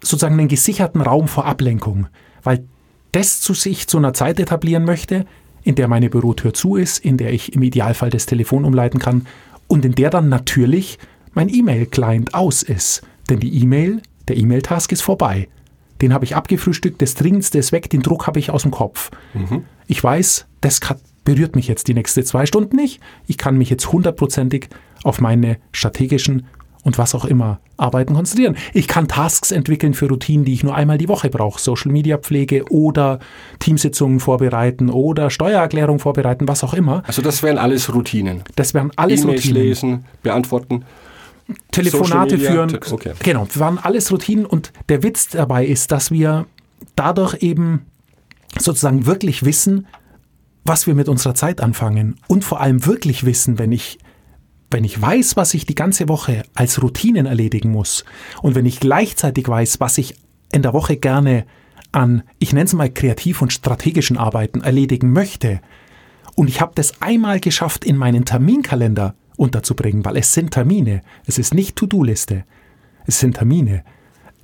sozusagen 0.00 0.38
einen 0.38 0.48
gesicherten 0.48 1.02
Raum 1.02 1.28
vor 1.28 1.44
Ablenkung, 1.44 2.06
weil 2.42 2.64
das 3.12 3.42
zu 3.42 3.52
sich 3.52 3.88
zu 3.88 3.98
einer 3.98 4.14
Zeit 4.14 4.40
etablieren 4.40 4.86
möchte, 4.86 5.26
in 5.64 5.74
der 5.74 5.86
meine 5.86 6.08
Bürotür 6.08 6.54
zu 6.54 6.76
ist, 6.76 6.98
in 6.98 7.18
der 7.18 7.32
ich 7.34 7.52
im 7.52 7.62
Idealfall 7.62 8.08
das 8.08 8.24
Telefon 8.24 8.64
umleiten 8.64 8.98
kann 8.98 9.26
und 9.72 9.86
in 9.86 9.94
der 9.94 10.10
dann 10.10 10.28
natürlich 10.28 10.98
mein 11.32 11.48
E-Mail-Client 11.48 12.34
aus 12.34 12.62
ist. 12.62 13.00
Denn 13.30 13.40
die 13.40 13.62
E-Mail, 13.62 14.02
der 14.28 14.36
E-Mail-Task 14.36 14.92
ist 14.92 15.00
vorbei. 15.00 15.48
Den 16.02 16.12
habe 16.12 16.26
ich 16.26 16.36
abgefrühstückt, 16.36 17.00
das 17.00 17.14
Dringendste 17.14 17.56
ist 17.56 17.72
weg, 17.72 17.88
den 17.88 18.02
Druck 18.02 18.26
habe 18.26 18.38
ich 18.38 18.50
aus 18.50 18.62
dem 18.62 18.70
Kopf. 18.70 19.10
Mhm. 19.32 19.64
Ich 19.86 20.04
weiß, 20.04 20.46
das 20.60 20.78
berührt 21.24 21.56
mich 21.56 21.68
jetzt 21.68 21.88
die 21.88 21.94
nächsten 21.94 22.22
zwei 22.22 22.44
Stunden 22.44 22.76
nicht. 22.76 23.00
Ich 23.26 23.38
kann 23.38 23.56
mich 23.56 23.70
jetzt 23.70 23.90
hundertprozentig 23.90 24.68
auf 25.04 25.22
meine 25.22 25.56
strategischen 25.72 26.44
und 26.82 26.98
was 26.98 27.14
auch 27.14 27.24
immer 27.24 27.60
arbeiten 27.76 28.14
konzentrieren. 28.14 28.56
Ich 28.72 28.88
kann 28.88 29.08
Tasks 29.08 29.50
entwickeln 29.50 29.94
für 29.94 30.08
Routinen, 30.08 30.44
die 30.44 30.52
ich 30.52 30.64
nur 30.64 30.74
einmal 30.74 30.98
die 30.98 31.08
Woche 31.08 31.30
brauche. 31.30 31.60
Social 31.60 31.92
Media 31.92 32.18
Pflege 32.18 32.64
oder 32.70 33.20
Teamsitzungen 33.60 34.20
vorbereiten 34.20 34.90
oder 34.90 35.30
Steuererklärung 35.30 35.98
vorbereiten, 35.98 36.48
was 36.48 36.64
auch 36.64 36.74
immer. 36.74 37.02
Also 37.06 37.22
das 37.22 37.42
wären 37.42 37.58
alles 37.58 37.94
Routinen. 37.94 38.42
Das 38.56 38.74
wären 38.74 38.90
alles 38.96 39.24
e 39.24 39.28
Routinen. 39.28 39.62
lesen, 39.62 40.04
beantworten. 40.22 40.84
Telefonate 41.70 42.36
Media, 42.36 42.52
führen. 42.52 42.78
okay. 42.90 43.12
Genau, 43.22 43.46
waren 43.54 43.78
alles 43.78 44.10
Routinen 44.10 44.46
und 44.46 44.72
der 44.88 45.02
Witz 45.02 45.28
dabei 45.28 45.66
ist, 45.66 45.92
dass 45.92 46.10
wir 46.10 46.46
dadurch 46.96 47.42
eben 47.42 47.86
sozusagen 48.58 49.06
wirklich 49.06 49.44
wissen, 49.44 49.86
was 50.64 50.86
wir 50.86 50.94
mit 50.94 51.08
unserer 51.08 51.34
Zeit 51.34 51.60
anfangen 51.60 52.18
und 52.28 52.44
vor 52.44 52.60
allem 52.60 52.86
wirklich 52.86 53.24
wissen, 53.24 53.58
wenn 53.58 53.72
ich 53.72 53.98
wenn 54.72 54.84
ich 54.84 55.00
weiß, 55.00 55.36
was 55.36 55.54
ich 55.54 55.66
die 55.66 55.74
ganze 55.74 56.08
Woche 56.08 56.42
als 56.54 56.82
Routinen 56.82 57.26
erledigen 57.26 57.70
muss 57.70 58.04
und 58.42 58.54
wenn 58.54 58.66
ich 58.66 58.80
gleichzeitig 58.80 59.48
weiß, 59.48 59.80
was 59.80 59.98
ich 59.98 60.16
in 60.52 60.62
der 60.62 60.72
Woche 60.72 60.96
gerne 60.96 61.46
an, 61.92 62.22
ich 62.38 62.52
nenne 62.52 62.64
es 62.64 62.72
mal 62.72 62.90
kreativ 62.90 63.42
und 63.42 63.52
strategischen 63.52 64.16
Arbeiten 64.16 64.60
erledigen 64.60 65.12
möchte 65.12 65.60
und 66.34 66.48
ich 66.48 66.60
habe 66.60 66.72
das 66.74 67.00
einmal 67.02 67.40
geschafft, 67.40 67.84
in 67.84 67.96
meinen 67.96 68.24
Terminkalender 68.24 69.14
unterzubringen, 69.36 70.04
weil 70.04 70.16
es 70.16 70.32
sind 70.32 70.52
Termine, 70.52 71.02
es 71.26 71.38
ist 71.38 71.54
nicht 71.54 71.76
To-Do-Liste, 71.76 72.44
es 73.06 73.20
sind 73.20 73.36
Termine. 73.36 73.84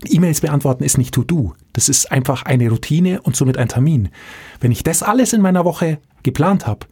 E-Mails 0.04 0.40
beantworten 0.40 0.84
ist 0.84 0.98
nicht 0.98 1.14
To-Do, 1.14 1.54
das 1.72 1.88
ist 1.88 2.12
einfach 2.12 2.44
eine 2.44 2.68
Routine 2.68 3.20
und 3.22 3.34
somit 3.34 3.56
ein 3.56 3.68
Termin. 3.68 4.10
Wenn 4.60 4.70
ich 4.70 4.84
das 4.84 5.02
alles 5.02 5.32
in 5.32 5.40
meiner 5.40 5.64
Woche 5.64 5.98
geplant 6.22 6.66
habe, 6.66 6.86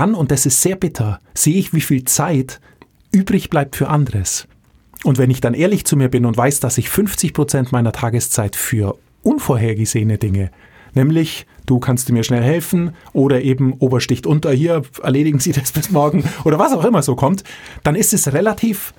dann, 0.00 0.14
und 0.14 0.30
das 0.30 0.46
ist 0.46 0.62
sehr 0.62 0.76
bitter, 0.76 1.20
sehe 1.34 1.56
ich, 1.56 1.74
wie 1.74 1.80
viel 1.82 2.04
Zeit 2.04 2.60
übrig 3.12 3.50
bleibt 3.50 3.76
für 3.76 3.88
anderes. 3.88 4.46
Und 5.04 5.18
wenn 5.18 5.30
ich 5.30 5.40
dann 5.40 5.54
ehrlich 5.54 5.84
zu 5.84 5.96
mir 5.96 6.08
bin 6.08 6.24
und 6.26 6.36
weiß, 6.36 6.60
dass 6.60 6.78
ich 6.78 6.88
50 6.88 7.32
Prozent 7.34 7.72
meiner 7.72 7.92
Tageszeit 7.92 8.56
für 8.56 8.96
unvorhergesehene 9.22 10.16
Dinge, 10.18 10.50
nämlich 10.94 11.46
du 11.66 11.78
kannst 11.80 12.10
mir 12.10 12.22
schnell 12.24 12.42
helfen 12.42 12.94
oder 13.12 13.42
eben 13.42 13.74
Obersticht 13.74 14.26
unter 14.26 14.52
hier, 14.52 14.82
erledigen 15.02 15.38
Sie 15.38 15.52
das 15.52 15.72
bis 15.72 15.90
morgen 15.90 16.24
oder 16.44 16.58
was 16.58 16.72
auch 16.72 16.84
immer 16.84 17.02
so 17.02 17.14
kommt, 17.14 17.44
dann 17.82 17.94
ist 17.94 18.12
es 18.14 18.32
relativ 18.32 18.92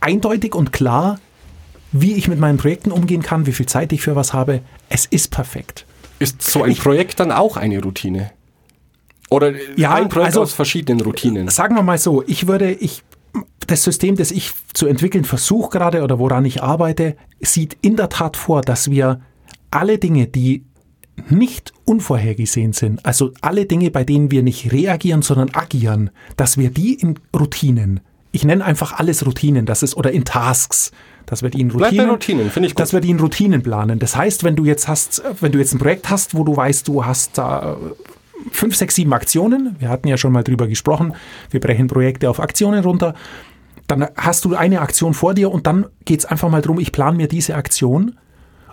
eindeutig 0.00 0.54
und 0.54 0.72
klar, 0.72 1.18
wie 1.92 2.14
ich 2.14 2.28
mit 2.28 2.38
meinen 2.40 2.58
Projekten 2.58 2.90
umgehen 2.92 3.22
kann, 3.22 3.46
wie 3.46 3.52
viel 3.52 3.66
Zeit 3.66 3.92
ich 3.92 4.02
für 4.02 4.16
was 4.16 4.32
habe. 4.32 4.60
Es 4.88 5.06
ist 5.06 5.30
perfekt. 5.30 5.86
Ist 6.18 6.42
so 6.42 6.62
ein 6.62 6.70
Ich- 6.72 6.80
Projekt 6.80 7.18
dann 7.20 7.32
auch 7.32 7.56
eine 7.56 7.80
Routine? 7.82 8.30
Oder 9.30 9.52
Ja, 9.76 9.94
ein 9.94 10.08
Projekt 10.08 10.28
also- 10.28 10.42
aus 10.42 10.52
verschiedenen 10.52 11.00
Routinen? 11.00 11.48
Sagen 11.48 11.74
wir 11.76 11.82
mal 11.82 11.98
so, 11.98 12.22
ich 12.26 12.46
würde, 12.46 12.72
ich, 12.72 13.02
das 13.66 13.82
System, 13.82 14.16
das 14.16 14.30
ich 14.30 14.52
zu 14.74 14.86
entwickeln 14.86 15.24
versuche 15.24 15.70
gerade 15.70 16.02
oder 16.02 16.18
woran 16.18 16.44
ich 16.44 16.62
arbeite, 16.62 17.16
sieht 17.40 17.76
in 17.80 17.96
der 17.96 18.08
Tat 18.08 18.36
vor, 18.36 18.60
dass 18.60 18.90
wir 18.90 19.20
alle 19.70 19.98
Dinge, 19.98 20.26
die 20.26 20.64
nicht 21.28 21.72
unvorhergesehen 21.84 22.72
sind, 22.72 23.04
also 23.06 23.32
alle 23.40 23.66
Dinge, 23.66 23.90
bei 23.90 24.04
denen 24.04 24.30
wir 24.30 24.42
nicht 24.42 24.72
reagieren, 24.72 25.22
sondern 25.22 25.50
agieren, 25.54 26.10
dass 26.36 26.58
wir 26.58 26.70
die 26.70 26.94
in 26.94 27.18
Routinen, 27.34 28.00
ich 28.32 28.44
nenne 28.44 28.64
einfach 28.64 28.92
alles 28.98 29.24
Routinen, 29.24 29.64
das 29.64 29.82
ist, 29.84 29.96
oder 29.96 30.10
in 30.10 30.24
Tasks, 30.24 30.90
dass 31.26 31.42
wir 31.42 31.50
die 31.50 31.60
in 31.60 31.68
Bleib 31.68 31.80
bei 31.80 31.86
Routinen, 31.88 32.10
Routinen, 32.10 32.50
finde 32.50 32.66
ich 32.66 32.74
gut. 32.74 32.80
dass 32.80 32.92
wir 32.92 33.00
die 33.00 33.10
in 33.10 33.20
Routinen 33.20 33.62
planen. 33.62 33.98
Das 34.00 34.16
heißt, 34.16 34.42
wenn 34.44 34.56
du 34.56 34.64
jetzt 34.64 34.88
hast, 34.88 35.22
wenn 35.40 35.52
du 35.52 35.58
jetzt 35.58 35.72
ein 35.72 35.78
Projekt 35.78 36.10
hast, 36.10 36.34
wo 36.34 36.42
du 36.42 36.56
weißt, 36.56 36.86
du 36.88 37.04
hast 37.04 37.38
da 37.38 37.76
fünf, 38.50 38.76
sechs, 38.76 38.94
sieben 38.94 39.12
Aktionen, 39.12 39.76
wir 39.78 39.88
hatten 39.88 40.08
ja 40.08 40.16
schon 40.16 40.32
mal 40.32 40.42
drüber 40.44 40.66
gesprochen, 40.66 41.14
wir 41.50 41.60
brechen 41.60 41.86
Projekte 41.86 42.28
auf 42.30 42.40
Aktionen 42.40 42.84
runter, 42.84 43.14
dann 43.86 44.06
hast 44.16 44.44
du 44.44 44.54
eine 44.54 44.80
Aktion 44.80 45.14
vor 45.14 45.34
dir 45.34 45.50
und 45.50 45.66
dann 45.66 45.86
geht 46.04 46.20
es 46.20 46.24
einfach 46.24 46.48
mal 46.48 46.62
drum, 46.62 46.78
ich 46.78 46.92
plane 46.92 47.16
mir 47.16 47.28
diese 47.28 47.54
Aktion 47.54 48.16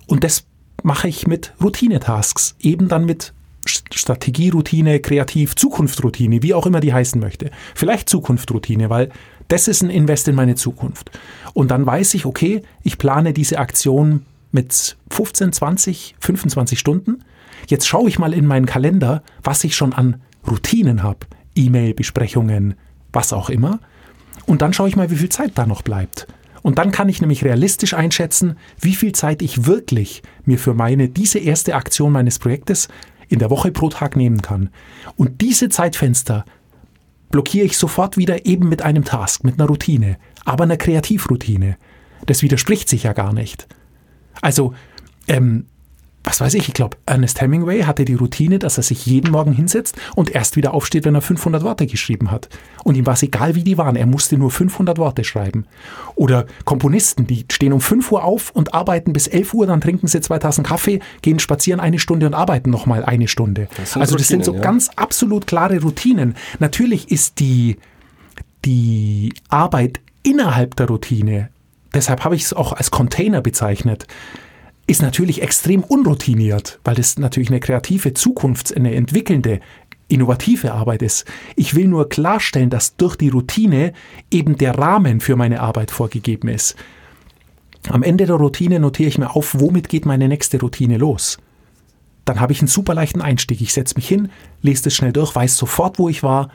und 0.08 0.24
das 0.24 0.46
mache 0.84 1.08
ich 1.08 1.28
mit 1.28 1.54
Routine-Tasks, 1.62 2.56
eben 2.60 2.88
dann 2.88 3.06
mit 3.06 3.34
St- 3.68 3.96
Strategieroutine, 3.96 5.00
Kreativ, 5.00 5.56
Zukunftsroutine, 5.56 6.42
wie 6.42 6.54
auch 6.54 6.66
immer 6.66 6.80
die 6.80 6.94
heißen 6.94 7.22
möchte. 7.22 7.52
Vielleicht 7.76 8.10
Zukunftsroutine, 8.10 8.90
weil 8.90 9.10
das 9.50 9.68
ist 9.68 9.84
ein 9.84 9.92
Invest 9.92 10.28
in 10.28 10.36
meine 10.36 10.56
Zukunft. 10.56 11.12
Und 11.54 11.70
dann 11.70 11.86
weiß 11.86 12.16
ich, 12.16 12.26
okay, 12.26 12.64
ich 12.84 12.98
plane 12.98 13.34
diese 13.34 13.60
Aktion 13.60 14.26
mit 14.52 14.98
15, 15.10 15.54
20, 15.54 16.16
25 16.20 16.80
Stunden. 16.80 17.24
Jetzt 17.68 17.88
schaue 17.88 18.10
ich 18.10 18.20
mal 18.20 18.34
in 18.34 18.46
meinen 18.46 18.66
Kalender, 18.66 19.24
was 19.44 19.64
ich 19.64 19.76
schon 19.76 19.94
an 19.94 20.22
Routinen 20.50 21.04
habe. 21.04 21.20
E-Mail-Besprechungen, 21.56 22.76
was 23.12 23.34
auch 23.34 23.50
immer. 23.50 23.80
Und 24.46 24.62
dann 24.62 24.74
schaue 24.74 24.90
ich 24.90 24.96
mal, 24.96 25.10
wie 25.12 25.18
viel 25.18 25.30
Zeit 25.30 25.52
da 25.56 25.66
noch 25.66 25.82
bleibt. 25.82 26.28
Und 26.62 26.78
dann 26.78 26.92
kann 26.92 27.10
ich 27.10 27.22
nämlich 27.22 27.44
realistisch 27.44 27.94
einschätzen, 27.94 28.58
wie 28.80 28.96
viel 28.96 29.14
Zeit 29.14 29.42
ich 29.42 29.66
wirklich 29.66 30.22
mir 30.46 30.60
für 30.60 30.74
meine, 30.74 31.10
diese 31.10 31.40
erste 31.40 31.76
Aktion 31.76 32.12
meines 32.12 32.40
Projektes 32.40 32.88
in 33.30 33.40
der 33.40 33.50
Woche 33.50 33.72
pro 33.72 33.90
Tag 33.90 34.16
nehmen 34.16 34.42
kann. 34.42 34.70
Und 35.16 35.42
diese 35.42 35.70
Zeitfenster 35.70 36.46
blockiere 37.32 37.66
ich 37.66 37.78
sofort 37.78 38.18
wieder 38.18 38.46
eben 38.46 38.70
mit 38.70 38.82
einem 38.82 39.06
Task, 39.06 39.44
mit 39.44 39.60
einer 39.60 39.68
Routine, 39.68 40.18
aber 40.46 40.66
einer 40.66 40.78
Kreativroutine. 40.78 41.78
Das 42.26 42.44
widerspricht 42.44 42.90
sich 42.90 43.04
ja 43.04 43.14
gar 43.14 43.34
nicht. 43.34 43.68
Also, 44.41 44.74
ähm, 45.28 45.65
was 46.24 46.39
weiß 46.39 46.54
ich, 46.54 46.67
ich 46.67 46.74
glaube, 46.74 46.98
Ernest 47.08 47.41
Hemingway 47.41 47.82
hatte 47.82 48.06
die 48.06 48.13
Routine, 48.13 48.60
dass 48.60 48.78
er 48.78 48.84
sich 48.84 49.06
jeden 49.08 49.32
Morgen 49.32 49.54
hinsetzt 49.54 49.98
und 50.15 50.30
erst 50.30 50.56
wieder 50.56 50.74
aufsteht, 50.74 51.06
wenn 51.06 51.15
er 51.15 51.22
500 51.22 51.63
Worte 51.63 51.88
geschrieben 51.88 52.30
hat. 52.30 52.48
Und 52.84 52.96
ihm 52.96 53.08
war 53.08 53.15
es 53.15 53.24
egal, 53.24 53.56
wie 53.56 53.63
die 53.63 53.78
waren, 53.78 53.96
er 53.96 54.06
musste 54.06 54.38
nur 54.38 54.52
500 54.52 55.00
Worte 55.00 55.24
schreiben. 55.24 55.65
Oder 56.15 56.46
Komponisten, 56.63 57.26
die 57.26 57.46
stehen 57.52 57.74
um 57.74 57.82
5 57.82 58.12
Uhr 58.12 58.24
auf 58.24 58.52
und 58.52 58.74
arbeiten 58.74 59.13
bis 59.13 59.28
11 59.28 59.54
Uhr, 59.56 59.65
dann 59.65 59.82
trinken 59.82 60.08
sie 60.08 60.22
zwei 60.22 60.38
Tassen 60.38 60.63
Kaffee, 60.63 61.00
gehen 61.24 61.39
spazieren 61.39 61.80
eine 61.80 61.98
Stunde 61.98 62.28
und 62.28 62.36
arbeiten 62.36 62.70
nochmal 62.70 63.04
eine 63.04 63.28
Stunde. 63.28 63.67
Das 63.78 63.98
also 63.98 64.15
das 64.15 64.28
sind 64.28 64.46
so 64.46 64.54
ja. 64.54 64.62
ganz 64.62 64.89
absolut 64.96 65.48
klare 65.48 65.82
Routinen. 65.82 66.36
Natürlich 66.60 67.10
ist 67.10 67.39
die, 67.39 67.78
die 68.63 69.34
Arbeit 69.50 70.02
innerhalb 70.22 70.76
der 70.76 70.88
Routine, 70.88 71.50
deshalb 71.94 72.24
habe 72.24 72.36
ich 72.36 72.44
es 72.44 72.54
auch 72.54 72.74
als 72.74 72.92
Container 72.92 73.42
bezeichnet, 73.42 74.08
ist 74.88 75.02
natürlich 75.02 75.42
extrem 75.42 75.84
unroutiniert, 75.84 76.80
weil 76.84 76.96
das 76.96 77.18
natürlich 77.18 77.50
eine 77.50 77.60
kreative, 77.60 78.10
zukunfts-, 78.10 78.76
eine 78.76 78.94
entwickelnde, 78.96 79.60
innovative 80.08 80.74
Arbeit 80.74 81.02
ist. 81.02 81.26
Ich 81.56 81.76
will 81.76 81.88
nur 81.88 82.10
klarstellen, 82.10 82.70
dass 82.70 82.98
durch 82.98 83.16
die 83.16 83.30
Routine 83.30 83.94
eben 84.30 84.58
der 84.58 84.78
Rahmen 84.78 85.22
für 85.22 85.36
meine 85.36 85.62
Arbeit 85.62 85.92
vorgegeben 85.92 86.50
ist. 86.50 86.76
Am 87.90 88.04
Ende 88.04 88.26
der 88.26 88.36
Routine 88.36 88.80
notiere 88.80 89.10
ich 89.10 89.18
mir 89.18 89.36
auf, 89.36 89.60
womit 89.60 89.90
geht 89.90 90.06
meine 90.06 90.28
nächste 90.28 90.60
Routine 90.60 90.98
los. 90.98 91.38
Dann 92.26 92.40
habe 92.40 92.54
ich 92.54 92.60
einen 92.60 92.68
super 92.68 92.94
leichten 92.94 93.22
Einstieg. 93.22 93.62
Ich 93.62 93.74
setze 93.74 93.96
mich 93.96 94.08
hin, 94.08 94.30
lese 94.62 94.84
das 94.84 94.94
schnell 94.94 95.14
durch, 95.14 95.34
weiß 95.34 95.56
sofort, 95.56 95.98
wo 95.98 96.10
ich 96.10 96.22
war 96.22 96.50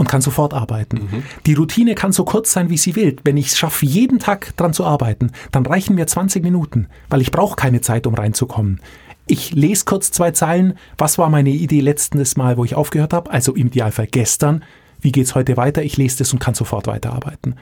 und 0.00 0.08
kann 0.08 0.22
sofort 0.22 0.54
arbeiten. 0.54 1.22
Die 1.44 1.52
Routine 1.52 1.94
kann 1.94 2.12
so 2.12 2.24
kurz 2.24 2.54
sein, 2.54 2.70
wie 2.70 2.78
sie 2.78 2.96
will. 2.96 3.16
Wenn 3.22 3.36
ich 3.36 3.48
es 3.48 3.58
schaffe, 3.58 3.84
jeden 3.84 4.18
Tag 4.18 4.56
dran 4.56 4.72
zu 4.72 4.86
arbeiten, 4.86 5.30
dann 5.52 5.66
reichen 5.66 5.94
mir 5.94 6.06
20 6.06 6.42
Minuten, 6.42 6.86
weil 7.10 7.20
ich 7.20 7.30
brauche 7.30 7.54
keine 7.54 7.82
Zeit, 7.82 8.06
um 8.06 8.14
reinzukommen. 8.14 8.80
Ich 9.26 9.52
lese 9.52 9.84
kurz 9.84 10.10
zwei 10.10 10.30
Zeilen. 10.30 10.78
Was 10.96 11.18
war 11.18 11.28
meine 11.28 11.50
Idee 11.50 11.80
letztes 11.80 12.38
Mal, 12.38 12.56
wo 12.56 12.64
ich 12.64 12.76
aufgehört 12.76 13.12
habe? 13.12 13.30
Also 13.30 13.54
im 13.54 13.66
Idealfall 13.66 14.06
gestern. 14.06 14.64
Wie 15.02 15.12
geht's 15.12 15.34
heute 15.34 15.58
weiter? 15.58 15.82
Ich 15.82 15.98
lese 15.98 16.16
das 16.16 16.32
und 16.32 16.38
kann 16.38 16.54
sofort 16.54 16.86
weiterarbeiten. 16.86 17.56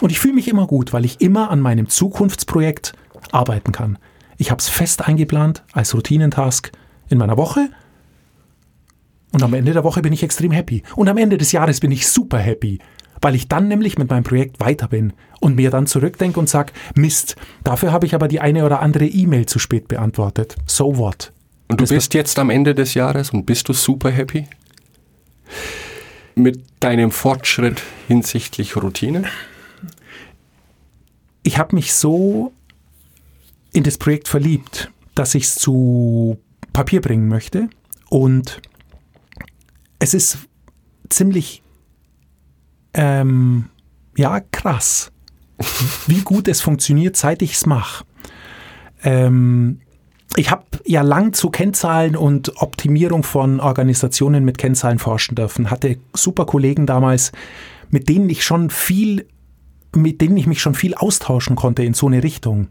Und 0.00 0.10
ich 0.10 0.18
fühle 0.18 0.32
mich 0.32 0.48
immer 0.48 0.66
gut, 0.66 0.94
weil 0.94 1.04
ich 1.04 1.20
immer 1.20 1.50
an 1.50 1.60
meinem 1.60 1.90
Zukunftsprojekt 1.90 2.94
arbeiten 3.32 3.72
kann. 3.72 3.98
Ich 4.38 4.50
habe 4.50 4.60
es 4.60 4.70
fest 4.70 5.06
eingeplant 5.06 5.62
als 5.74 5.94
Routinentask 5.94 6.72
in 7.10 7.18
meiner 7.18 7.36
Woche 7.36 7.68
und 9.36 9.42
am 9.42 9.54
Ende 9.54 9.72
der 9.72 9.84
Woche 9.84 10.02
bin 10.02 10.12
ich 10.12 10.22
extrem 10.22 10.50
happy. 10.50 10.82
Und 10.96 11.08
am 11.08 11.18
Ende 11.18 11.38
des 11.38 11.52
Jahres 11.52 11.80
bin 11.80 11.92
ich 11.92 12.08
super 12.08 12.38
happy, 12.38 12.78
weil 13.20 13.34
ich 13.34 13.48
dann 13.48 13.68
nämlich 13.68 13.98
mit 13.98 14.10
meinem 14.10 14.24
Projekt 14.24 14.60
weiter 14.60 14.88
bin 14.88 15.12
und 15.40 15.56
mir 15.56 15.70
dann 15.70 15.86
zurückdenke 15.86 16.40
und 16.40 16.48
sage, 16.48 16.72
Mist, 16.94 17.36
dafür 17.62 17.92
habe 17.92 18.06
ich 18.06 18.14
aber 18.14 18.28
die 18.28 18.40
eine 18.40 18.64
oder 18.64 18.80
andere 18.80 19.06
E-Mail 19.06 19.46
zu 19.46 19.58
spät 19.58 19.88
beantwortet. 19.88 20.56
So 20.66 20.96
what? 20.96 21.32
Und 21.68 21.80
du 21.80 21.84
Das 21.84 21.90
bist 21.90 22.14
jetzt 22.14 22.38
am 22.38 22.50
Ende 22.50 22.74
des 22.74 22.94
Jahres 22.94 23.30
und 23.30 23.44
bist 23.44 23.68
du 23.68 23.72
super 23.72 24.10
happy? 24.10 24.46
Mit 26.34 26.64
deinem 26.80 27.10
Fortschritt 27.10 27.82
hinsichtlich 28.08 28.76
Routine? 28.76 29.24
ich 31.46 31.58
habe 31.58 31.76
mich 31.76 31.94
so 31.94 32.52
in 33.72 33.84
das 33.84 33.98
Projekt 33.98 34.26
verliebt, 34.26 34.90
dass 35.14 35.34
ich 35.34 35.44
es 35.44 35.54
zu 35.54 36.38
Papier 36.72 37.00
bringen 37.00 37.28
möchte. 37.28 37.68
Und 38.10 38.60
es 39.98 40.14
ist 40.14 40.38
ziemlich, 41.08 41.62
ähm, 42.94 43.70
ja, 44.16 44.40
krass, 44.40 45.12
wie 46.06 46.20
gut 46.20 46.48
es 46.48 46.60
funktioniert, 46.60 47.16
seit 47.16 47.42
ich 47.42 47.54
es 47.54 47.66
mache. 47.66 48.04
Ähm, 49.02 49.80
ich 50.36 50.50
habe 50.50 50.64
ja 50.84 51.02
lang 51.02 51.32
zu 51.32 51.50
Kennzahlen 51.50 52.14
und 52.14 52.60
Optimierung 52.60 53.22
von 53.22 53.60
Organisationen 53.60 54.44
mit 54.44 54.58
Kennzahlen 54.58 54.98
forschen 54.98 55.34
dürfen. 55.34 55.70
Hatte 55.70 55.98
super 56.12 56.44
Kollegen 56.44 56.86
damals, 56.86 57.32
mit 57.90 58.08
denen 58.08 58.28
ich 58.28 58.44
schon 58.44 58.68
viel, 58.68 59.26
mit 59.94 60.20
denen 60.20 60.36
ich 60.36 60.46
mich 60.46 60.60
schon 60.60 60.74
viel 60.74 60.94
austauschen 60.94 61.56
konnte 61.56 61.84
in 61.84 61.94
so 61.94 62.06
eine 62.06 62.22
Richtung. 62.22 62.68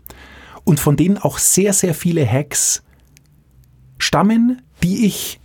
Und 0.63 0.79
von 0.79 0.95
denen 0.95 1.17
auch 1.17 1.39
sehr, 1.39 1.73
sehr 1.73 1.95
viele 1.95 2.29
Hacks 2.29 2.83
stammen, 3.97 4.61
die 4.83 5.05
ich 5.05 5.39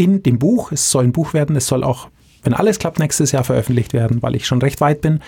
in 0.00 0.22
dem 0.22 0.38
Buch, 0.38 0.72
es 0.72 0.90
soll 0.90 1.04
ein 1.04 1.12
Buch 1.12 1.34
werden, 1.34 1.56
es 1.56 1.66
soll 1.66 1.84
auch, 1.84 2.08
wenn 2.42 2.54
alles 2.54 2.78
klappt, 2.78 2.98
nächstes 2.98 3.32
Jahr 3.32 3.44
veröffentlicht 3.44 3.92
werden, 3.92 4.22
weil 4.22 4.34
ich 4.34 4.46
schon 4.46 4.62
recht 4.62 4.80
weit 4.80 5.02
bin, 5.02 5.20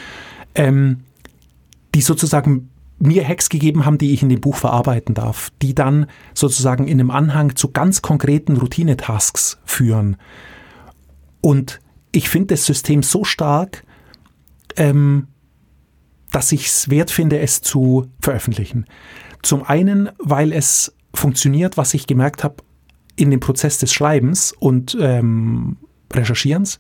ähm, 0.54 1.00
die 1.94 2.00
sozusagen 2.00 2.70
mir 2.98 3.26
Hacks 3.28 3.50
gegeben 3.50 3.84
haben, 3.84 3.98
die 3.98 4.14
ich 4.14 4.22
in 4.22 4.30
dem 4.30 4.40
Buch 4.40 4.56
verarbeiten 4.56 5.14
darf, 5.14 5.50
die 5.60 5.74
dann 5.74 6.06
sozusagen 6.32 6.88
in 6.88 6.98
einem 6.98 7.10
Anhang 7.10 7.54
zu 7.54 7.70
ganz 7.70 8.00
konkreten 8.00 8.56
Routine-Tasks 8.56 9.58
führen. 9.66 10.16
Und 11.42 11.80
ich 12.12 12.30
finde 12.30 12.54
das 12.54 12.64
System 12.64 13.02
so 13.02 13.24
stark, 13.24 13.84
ähm, 14.76 15.26
dass 16.30 16.50
ich 16.50 16.66
es 16.68 16.88
wert 16.88 17.10
finde, 17.10 17.40
es 17.40 17.60
zu 17.60 18.06
veröffentlichen. 18.20 18.86
Zum 19.42 19.64
einen, 19.64 20.08
weil 20.18 20.50
es 20.50 20.94
funktioniert, 21.12 21.76
was 21.76 21.92
ich 21.92 22.06
gemerkt 22.06 22.42
habe 22.42 22.62
in 23.16 23.30
dem 23.30 23.40
Prozess 23.40 23.78
des 23.78 23.92
Schreibens 23.92 24.52
und 24.58 24.96
ähm, 25.00 25.76
Recherchierens. 26.12 26.78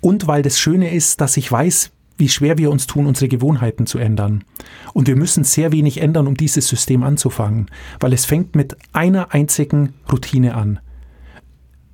Und 0.00 0.26
weil 0.26 0.42
das 0.42 0.58
Schöne 0.58 0.92
ist, 0.94 1.20
dass 1.20 1.36
ich 1.36 1.50
weiß, 1.50 1.90
wie 2.20 2.28
schwer 2.28 2.58
wir 2.58 2.70
uns 2.70 2.86
tun, 2.86 3.06
unsere 3.06 3.28
Gewohnheiten 3.28 3.86
zu 3.86 3.98
ändern. 3.98 4.44
Und 4.92 5.08
wir 5.08 5.16
müssen 5.16 5.42
sehr 5.42 5.72
wenig 5.72 6.00
ändern, 6.00 6.26
um 6.26 6.36
dieses 6.36 6.68
System 6.68 7.02
anzufangen, 7.02 7.70
weil 7.98 8.12
es 8.12 8.26
fängt 8.26 8.54
mit 8.54 8.76
einer 8.92 9.32
einzigen 9.32 9.94
Routine 10.10 10.54
an. 10.54 10.80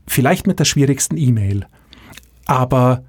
Vielleicht 0.07 0.47
mit 0.47 0.59
der 0.59 0.65
schwierigsten 0.65 1.17
E-Mail. 1.17 1.67
Aber, 2.45 3.05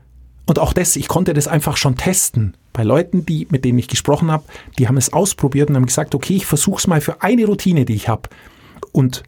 und 0.46 0.60
auch 0.60 0.74
das, 0.74 0.96
ich 0.96 1.08
konnte 1.08 1.34
das 1.34 1.48
einfach 1.48 1.78
schon 1.78 1.96
testen. 1.96 2.56
Bei 2.72 2.84
Leuten, 2.84 3.26
die, 3.26 3.48
mit 3.50 3.66
denen 3.66 3.80
ich 3.80 3.88
gesprochen 3.88 4.32
habe, 4.32 4.44
die 4.78 4.88
haben 4.88 4.98
es 4.98 5.12
ausprobiert 5.12 5.70
und 5.70 5.76
haben 5.76 5.86
gesagt, 5.88 6.14
okay, 6.14 6.36
ich 6.36 6.46
versuche 6.46 6.78
es 6.78 6.88
mal 6.88 7.02
für 7.02 7.24
eine 7.24 7.46
Routine, 7.46 7.86
die 7.86 7.96
ich 7.96 8.08
habe. 8.10 8.30
Und 8.92 9.24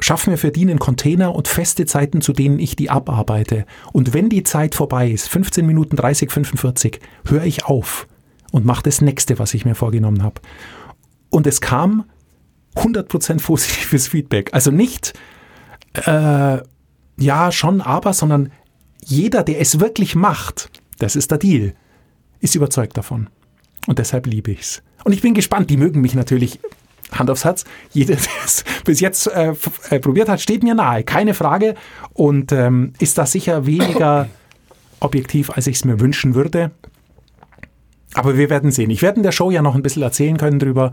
schaffe 0.00 0.30
mir 0.30 0.36
für 0.36 0.50
die 0.50 0.62
einen 0.62 0.78
Container 0.78 1.34
und 1.34 1.48
feste 1.48 1.86
Zeiten, 1.86 2.20
zu 2.20 2.32
denen 2.32 2.58
ich 2.58 2.76
die 2.76 2.90
abarbeite. 2.90 3.66
Und 3.92 4.14
wenn 4.14 4.28
die 4.28 4.44
Zeit 4.44 4.74
vorbei 4.74 5.10
ist, 5.10 5.28
15 5.28 5.66
Minuten 5.66 5.96
30, 5.96 6.30
45, 6.30 7.00
höre 7.26 7.44
ich 7.44 7.64
auf 7.64 8.06
und 8.52 8.64
mache 8.64 8.84
das 8.84 9.00
nächste, 9.00 9.38
was 9.38 9.54
ich 9.54 9.64
mir 9.64 9.74
vorgenommen 9.74 10.22
habe. 10.22 10.40
Und 11.30 11.46
es 11.46 11.60
kam 11.60 12.04
100% 12.76 13.42
positives 13.42 14.08
Feedback. 14.08 14.50
Also 14.52 14.70
nicht, 14.70 15.14
äh, 15.94 16.58
ja, 17.18 17.52
schon, 17.52 17.80
aber, 17.80 18.12
sondern 18.12 18.52
jeder, 19.04 19.42
der 19.42 19.60
es 19.60 19.80
wirklich 19.80 20.14
macht, 20.14 20.70
das 20.98 21.16
ist 21.16 21.30
der 21.30 21.38
Deal, 21.38 21.74
ist 22.40 22.54
überzeugt 22.54 22.96
davon. 22.96 23.28
Und 23.86 23.98
deshalb 23.98 24.26
liebe 24.26 24.52
ich 24.52 24.60
es. 24.60 24.82
Und 25.04 25.12
ich 25.12 25.22
bin 25.22 25.34
gespannt, 25.34 25.70
die 25.70 25.76
mögen 25.76 26.00
mich 26.00 26.14
natürlich 26.14 26.60
Hand 27.12 27.30
aufs 27.30 27.44
Herz, 27.44 27.64
jeder, 27.92 28.14
der 28.16 28.22
es 28.44 28.64
bis 28.84 29.00
jetzt 29.00 29.26
äh, 29.28 29.54
äh, 29.90 29.98
probiert 29.98 30.28
hat, 30.28 30.40
steht 30.40 30.62
mir 30.62 30.74
nahe, 30.74 31.02
keine 31.04 31.34
Frage. 31.34 31.74
Und 32.12 32.52
ähm, 32.52 32.92
ist 32.98 33.16
da 33.18 33.26
sicher 33.26 33.66
weniger 33.66 34.28
objektiv, 35.00 35.50
als 35.50 35.66
ich 35.66 35.76
es 35.76 35.84
mir 35.84 36.00
wünschen 36.00 36.34
würde. 36.34 36.70
Aber 38.14 38.36
wir 38.36 38.50
werden 38.50 38.70
sehen. 38.70 38.90
Ich 38.90 39.02
werde 39.02 39.18
in 39.18 39.22
der 39.22 39.32
Show 39.32 39.50
ja 39.50 39.62
noch 39.62 39.74
ein 39.74 39.82
bisschen 39.82 40.02
erzählen 40.02 40.36
können 40.38 40.58
drüber. 40.58 40.92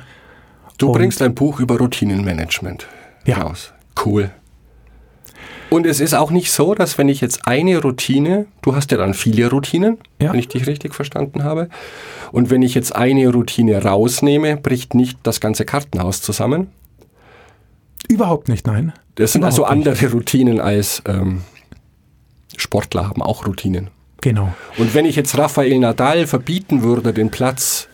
Du 0.78 0.88
Und- 0.88 0.93
bringst 0.93 1.21
ein 1.21 1.34
Buch 1.34 1.60
über 1.60 1.78
Routinenmanagement 1.78 2.88
Ja. 3.25 3.38
raus. 3.41 3.73
Cool. 4.06 4.32
Und 5.69 5.86
es 5.86 5.99
ist 5.99 6.13
auch 6.13 6.32
nicht 6.32 6.51
so, 6.51 6.75
dass 6.75 6.97
wenn 6.97 7.10
ich 7.10 7.21
jetzt 7.21 7.47
eine 7.47 7.82
Routine, 7.82 8.45
du 8.62 8.75
hast 8.75 8.91
ja 8.91 8.97
dann 8.97 9.13
viele 9.13 9.49
Routinen, 9.49 9.97
Ja. 10.21 10.32
wenn 10.32 10.39
ich 10.39 10.47
dich 10.47 10.67
richtig 10.67 10.93
verstanden 10.93 11.43
habe, 11.43 11.69
und 12.32 12.49
wenn 12.49 12.62
ich 12.62 12.75
jetzt 12.75 12.95
eine 12.95 13.28
Routine 13.32 13.82
rausnehme, 13.84 14.58
bricht 14.58 14.93
nicht 14.93 15.17
das 15.23 15.39
ganze 15.39 15.65
Kartenhaus 15.65 16.21
zusammen. 16.21 16.67
Überhaupt 18.08 18.47
nicht, 18.49 18.67
nein. 18.67 18.93
Das 19.15 19.34
sind 19.34 19.43
also 19.43 19.63
Überhaupt 19.63 19.78
nicht. 19.78 19.88
andere 19.88 20.12
Routinen 20.12 20.60
als 20.60 21.01
ähm, 21.08 21.41
Sportler 22.58 23.10
haben 23.10 23.21
auch 23.21 23.47
Routinen. 23.47 23.89
Genau. 24.21 24.54
Und 24.78 24.93
wenn 24.93 25.06
ich 25.06 25.15
jetzt 25.15 25.38
Rafael 25.38 25.78
Nadal 25.80 26.28
verbieten 26.28 26.84
würde, 26.84 27.13
den 27.13 27.32
Platz, 27.32 27.88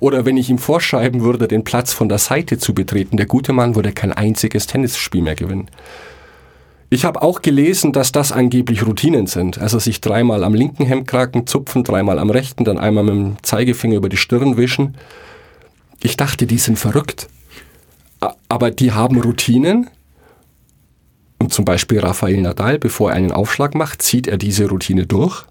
oder 0.00 0.24
wenn 0.24 0.36
ich 0.36 0.50
ihm 0.50 0.58
vorschreiben 0.58 1.22
würde, 1.22 1.48
den 1.48 1.64
Platz 1.64 1.92
von 1.92 2.08
der 2.08 2.18
Seite 2.18 2.58
zu 2.58 2.74
betreten, 2.74 3.16
der 3.16 3.26
gute 3.26 3.52
Mann 3.52 3.74
würde 3.74 3.92
kein 3.92 4.12
einziges 4.12 4.66
Tennisspiel 4.66 5.22
mehr 5.22 5.34
gewinnen. 5.34 5.68
Ich 6.90 7.04
habe 7.04 7.20
auch 7.20 7.42
gelesen, 7.42 7.92
dass 7.92 8.12
das 8.12 8.32
angeblich 8.32 8.86
Routinen 8.86 9.26
sind. 9.26 9.58
Also 9.58 9.78
sich 9.78 10.00
dreimal 10.00 10.42
am 10.42 10.54
linken 10.54 10.86
Hemdkragen 10.86 11.46
zupfen, 11.46 11.84
dreimal 11.84 12.18
am 12.18 12.30
rechten, 12.30 12.64
dann 12.64 12.78
einmal 12.78 13.04
mit 13.04 13.14
dem 13.14 13.36
Zeigefinger 13.42 13.96
über 13.96 14.08
die 14.08 14.16
Stirn 14.16 14.56
wischen. 14.56 14.96
Ich 16.00 16.16
dachte, 16.16 16.46
die 16.46 16.58
sind 16.58 16.78
verrückt. 16.78 17.28
Aber 18.48 18.70
die 18.70 18.92
haben 18.92 19.20
Routinen. 19.20 19.90
Und 21.38 21.52
zum 21.52 21.64
Beispiel 21.64 22.00
Rafael 22.00 22.40
Nadal, 22.40 22.78
bevor 22.78 23.10
er 23.10 23.16
einen 23.16 23.32
Aufschlag 23.32 23.74
macht, 23.74 24.00
zieht 24.02 24.26
er 24.26 24.38
diese 24.38 24.68
Routine 24.68 25.06
durch. 25.06 25.44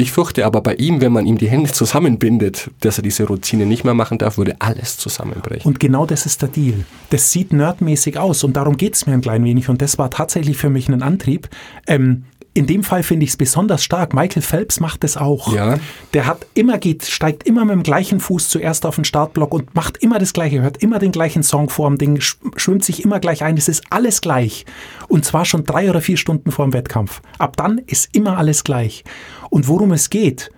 Ich 0.00 0.12
fürchte 0.12 0.46
aber 0.46 0.62
bei 0.62 0.76
ihm, 0.76 1.02
wenn 1.02 1.12
man 1.12 1.26
ihm 1.26 1.36
die 1.36 1.50
Hände 1.50 1.70
zusammenbindet, 1.72 2.70
dass 2.80 2.96
er 2.96 3.02
diese 3.02 3.24
Routine 3.24 3.66
nicht 3.66 3.84
mehr 3.84 3.92
machen 3.92 4.16
darf, 4.16 4.38
würde 4.38 4.56
alles 4.58 4.96
zusammenbrechen. 4.96 5.70
Und 5.70 5.78
genau 5.78 6.06
das 6.06 6.24
ist 6.24 6.40
der 6.40 6.48
Deal. 6.48 6.86
Das 7.10 7.30
sieht 7.32 7.52
nerdmäßig 7.52 8.18
aus 8.18 8.42
und 8.42 8.54
darum 8.56 8.78
geht 8.78 8.94
es 8.94 9.06
mir 9.06 9.12
ein 9.12 9.20
klein 9.20 9.44
wenig. 9.44 9.68
Und 9.68 9.82
das 9.82 9.98
war 9.98 10.10
tatsächlich 10.10 10.56
für 10.56 10.70
mich 10.70 10.88
ein 10.88 11.02
Antrieb. 11.02 11.50
Ähm, 11.86 12.24
in 12.52 12.66
dem 12.66 12.82
Fall 12.82 13.02
finde 13.04 13.24
ich 13.24 13.30
es 13.30 13.36
besonders 13.36 13.84
stark. 13.84 14.12
Michael 14.12 14.42
Phelps 14.42 14.80
macht 14.80 15.04
das 15.04 15.16
auch. 15.16 15.52
Ja. 15.54 15.78
Der 16.14 16.26
hat 16.26 16.46
immer 16.54 16.78
geht, 16.78 17.04
steigt 17.04 17.44
immer 17.44 17.64
mit 17.64 17.74
dem 17.74 17.82
gleichen 17.84 18.18
Fuß 18.18 18.48
zuerst 18.48 18.84
auf 18.86 18.96
den 18.96 19.04
Startblock 19.04 19.54
und 19.54 19.74
macht 19.74 19.98
immer 19.98 20.18
das 20.18 20.32
Gleiche, 20.32 20.60
hört 20.60 20.78
immer 20.78 20.98
den 20.98 21.12
gleichen 21.12 21.44
Song 21.44 21.68
vor 21.70 21.88
dem 21.88 21.96
Ding, 21.96 22.16
sch- 22.18 22.36
schwimmt 22.56 22.84
sich 22.84 23.04
immer 23.04 23.20
gleich 23.20 23.44
ein. 23.44 23.56
Es 23.56 23.68
ist 23.68 23.84
alles 23.90 24.20
gleich. 24.20 24.66
Und 25.06 25.24
zwar 25.24 25.44
schon 25.44 25.64
drei 25.64 25.88
oder 25.88 26.00
vier 26.00 26.16
Stunden 26.16 26.50
vor 26.50 26.64
dem 26.66 26.72
Wettkampf. 26.72 27.22
Ab 27.38 27.56
dann 27.56 27.78
ist 27.78 28.14
immer 28.16 28.36
alles 28.36 28.64
gleich. 28.64 29.04
Und 29.48 29.68
worum 29.68 29.92
es 29.92 30.10
geht, 30.10 30.50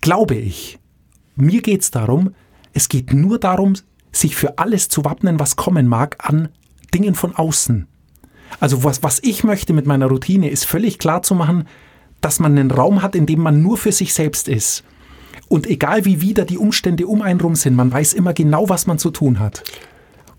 glaube 0.00 0.34
ich, 0.34 0.78
mir 1.36 1.62
geht 1.62 1.82
es 1.82 1.90
darum, 1.90 2.34
es 2.72 2.88
geht 2.88 3.12
nur 3.12 3.38
darum, 3.38 3.74
sich 4.12 4.34
für 4.34 4.58
alles 4.58 4.88
zu 4.88 5.04
wappnen, 5.04 5.38
was 5.38 5.54
kommen 5.56 5.86
mag, 5.86 6.16
an 6.18 6.48
Dingen 6.92 7.14
von 7.14 7.36
außen. 7.36 7.86
Also 8.58 8.84
was, 8.84 9.02
was 9.02 9.20
ich 9.22 9.44
möchte 9.44 9.72
mit 9.72 9.86
meiner 9.86 10.06
Routine, 10.06 10.50
ist 10.50 10.64
völlig 10.64 10.98
klar 10.98 11.22
zu 11.22 11.34
machen, 11.34 11.66
dass 12.20 12.40
man 12.40 12.58
einen 12.58 12.70
Raum 12.70 13.02
hat, 13.02 13.14
in 13.14 13.26
dem 13.26 13.40
man 13.40 13.62
nur 13.62 13.76
für 13.78 13.92
sich 13.92 14.12
selbst 14.12 14.48
ist. 14.48 14.84
Und 15.48 15.66
egal 15.66 16.04
wie 16.04 16.20
wieder 16.20 16.44
die 16.44 16.58
Umstände 16.58 17.06
um 17.06 17.22
einen 17.22 17.40
rum 17.40 17.54
sind, 17.54 17.74
man 17.76 17.90
weiß 17.92 18.12
immer 18.12 18.32
genau, 18.34 18.68
was 18.68 18.86
man 18.86 18.98
zu 18.98 19.10
tun 19.10 19.38
hat. 19.40 19.62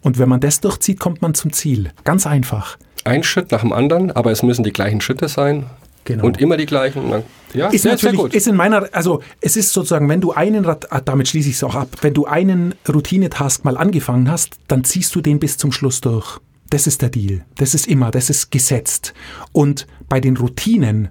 Und 0.01 0.17
wenn 0.19 0.29
man 0.29 0.39
das 0.39 0.61
durchzieht, 0.61 0.99
kommt 0.99 1.21
man 1.21 1.33
zum 1.33 1.53
Ziel. 1.53 1.91
Ganz 2.03 2.25
einfach. 2.27 2.77
Ein 3.03 3.23
Schritt 3.23 3.51
nach 3.51 3.61
dem 3.61 3.73
anderen, 3.73 4.11
aber 4.11 4.31
es 4.31 4.43
müssen 4.43 4.63
die 4.63 4.73
gleichen 4.73 5.01
Schritte 5.01 5.27
sein. 5.27 5.65
Genau. 6.05 6.25
Und 6.25 6.39
immer 6.41 6.57
die 6.57 6.65
gleichen. 6.65 7.09
Dann- 7.11 7.23
Ja, 7.53 7.67
ist 7.67 7.83
sehr, 7.83 7.97
sehr 7.97 8.11
natürlich, 8.11 8.21
gut. 8.21 8.33
ist 8.33 8.47
in 8.47 8.55
meiner, 8.55 8.87
also 8.91 9.21
es 9.41 9.55
ist 9.57 9.73
sozusagen, 9.73 10.07
wenn 10.09 10.21
du 10.21 10.31
einen, 10.31 10.65
ah, 10.65 10.77
damit 11.03 11.27
schließe 11.27 11.49
ich 11.49 11.55
es 11.55 11.63
auch 11.63 11.75
ab, 11.75 11.89
wenn 12.01 12.13
du 12.13 12.25
einen 12.25 12.73
Routine-Task 12.87 13.65
mal 13.65 13.77
angefangen 13.77 14.31
hast, 14.31 14.55
dann 14.67 14.83
ziehst 14.83 15.13
du 15.15 15.21
den 15.21 15.39
bis 15.39 15.57
zum 15.57 15.71
Schluss 15.71 16.01
durch. 16.01 16.39
Das 16.71 16.87
ist 16.87 17.01
der 17.03 17.09
Deal. 17.09 17.45
Das 17.57 17.75
ist 17.75 17.85
immer, 17.87 18.09
das 18.11 18.29
ist 18.31 18.49
gesetzt. 18.49 19.13
Und 19.51 19.85
bei 20.09 20.19
den 20.19 20.35
Routinen 20.37 21.09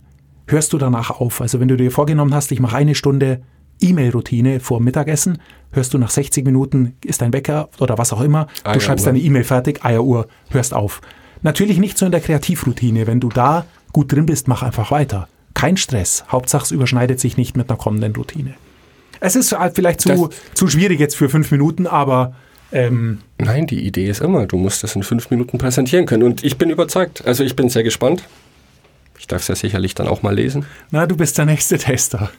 hörst 0.49 0.73
du 0.73 0.79
danach 0.79 1.11
auf. 1.11 1.41
Also 1.41 1.61
wenn 1.61 1.69
du 1.69 1.77
dir 1.77 1.91
vorgenommen 1.93 2.35
hast, 2.35 2.51
ich 2.51 2.59
mache 2.61 2.77
eine 2.77 2.95
Stunde 2.97 3.43
E-Mail-Routine 3.81 4.61
vor 4.61 4.81
Mittagessen, 4.81 5.39
hörst 5.73 5.95
du 5.95 5.99
nach 5.99 6.11
60 6.11 6.45
Minuten, 6.45 6.97
ist 7.05 7.23
dein 7.23 7.33
Wecker 7.33 7.69
oder 7.79 7.97
was 7.99 8.13
auch 8.13 8.21
immer, 8.21 8.47
du 8.65 8.71
Eieruhr. 8.71 8.81
schreibst 8.83 9.07
deine 9.07 9.19
E-Mail 9.21 9.45
fertig, 9.45 9.85
Eieruhr, 9.85 10.27
hörst 10.51 10.75
auf. 10.75 11.01
Natürlich 11.43 11.79
nicht 11.79 11.97
so 11.97 12.05
in 12.05 12.13
der 12.13 12.21
Kreativroutine. 12.21 13.07
Wenn 13.07 13.21
du 13.21 13.29
da 13.31 13.65
gut 13.93 14.13
drin 14.13 14.27
bist, 14.27 14.49
mach 14.49 14.63
einfach 14.63 14.91
weiter. 14.91 15.29
Kein 15.55 15.77
Stress. 15.77 16.25
Hauptsache 16.29 16.65
es 16.65 16.71
überschneidet 16.71 17.21
sich 17.21 17.37
nicht 17.37 17.57
mit 17.57 17.71
einer 17.71 17.79
kommenden 17.79 18.15
Routine. 18.15 18.55
Es 19.21 19.37
ist 19.37 19.55
vielleicht 19.75 20.01
zu, 20.01 20.09
Das- 20.09 20.29
zu 20.55 20.69
schwierig 20.69 21.01
jetzt 21.01 21.17
für 21.17 21.29
fünf 21.29 21.51
Minuten, 21.51 21.87
aber 21.87 22.35
ähm, 22.73 23.21
Nein, 23.39 23.67
die 23.67 23.85
Idee 23.87 24.09
ist 24.09 24.21
immer, 24.21 24.47
du 24.47 24.57
musst 24.57 24.83
das 24.83 24.95
in 24.97 25.03
fünf 25.03 25.31
Minuten 25.31 25.59
präsentieren 25.59 26.07
können. 26.07 26.23
Und 26.23 26.45
ich 26.45 26.59
bin 26.59 26.71
überzeugt. 26.71 27.27
Also 27.27 27.45
ich 27.45 27.57
bin 27.57 27.69
sehr 27.69 27.83
gespannt. 27.83 28.25
Ich 29.19 29.27
darf 29.27 29.43
es 29.43 29.49
ja 29.49 29.55
sicherlich 29.55 29.95
dann 29.95 30.09
auch 30.09 30.23
mal 30.23 30.35
lesen. 30.35 30.67
na, 30.91 31.07
du 31.07 31.17
bist 31.17 31.37
der 31.39 31.47
nächste 31.47 31.79
Tester. 31.79 32.31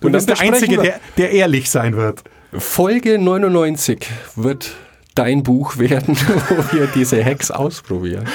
Du 0.00 0.08
Und 0.08 0.12
bist 0.12 0.28
der 0.28 0.40
Einzige, 0.40 0.76
der, 0.78 1.00
der 1.16 1.30
ehrlich 1.30 1.70
sein 1.70 1.96
wird. 1.96 2.22
Folge 2.52 3.18
99 3.18 4.06
wird 4.36 4.72
dein 5.14 5.42
Buch 5.42 5.78
werden, 5.78 6.16
wo 6.48 6.76
wir 6.76 6.86
diese 6.88 7.24
Hacks 7.24 7.50
ausprobieren. 7.50 8.28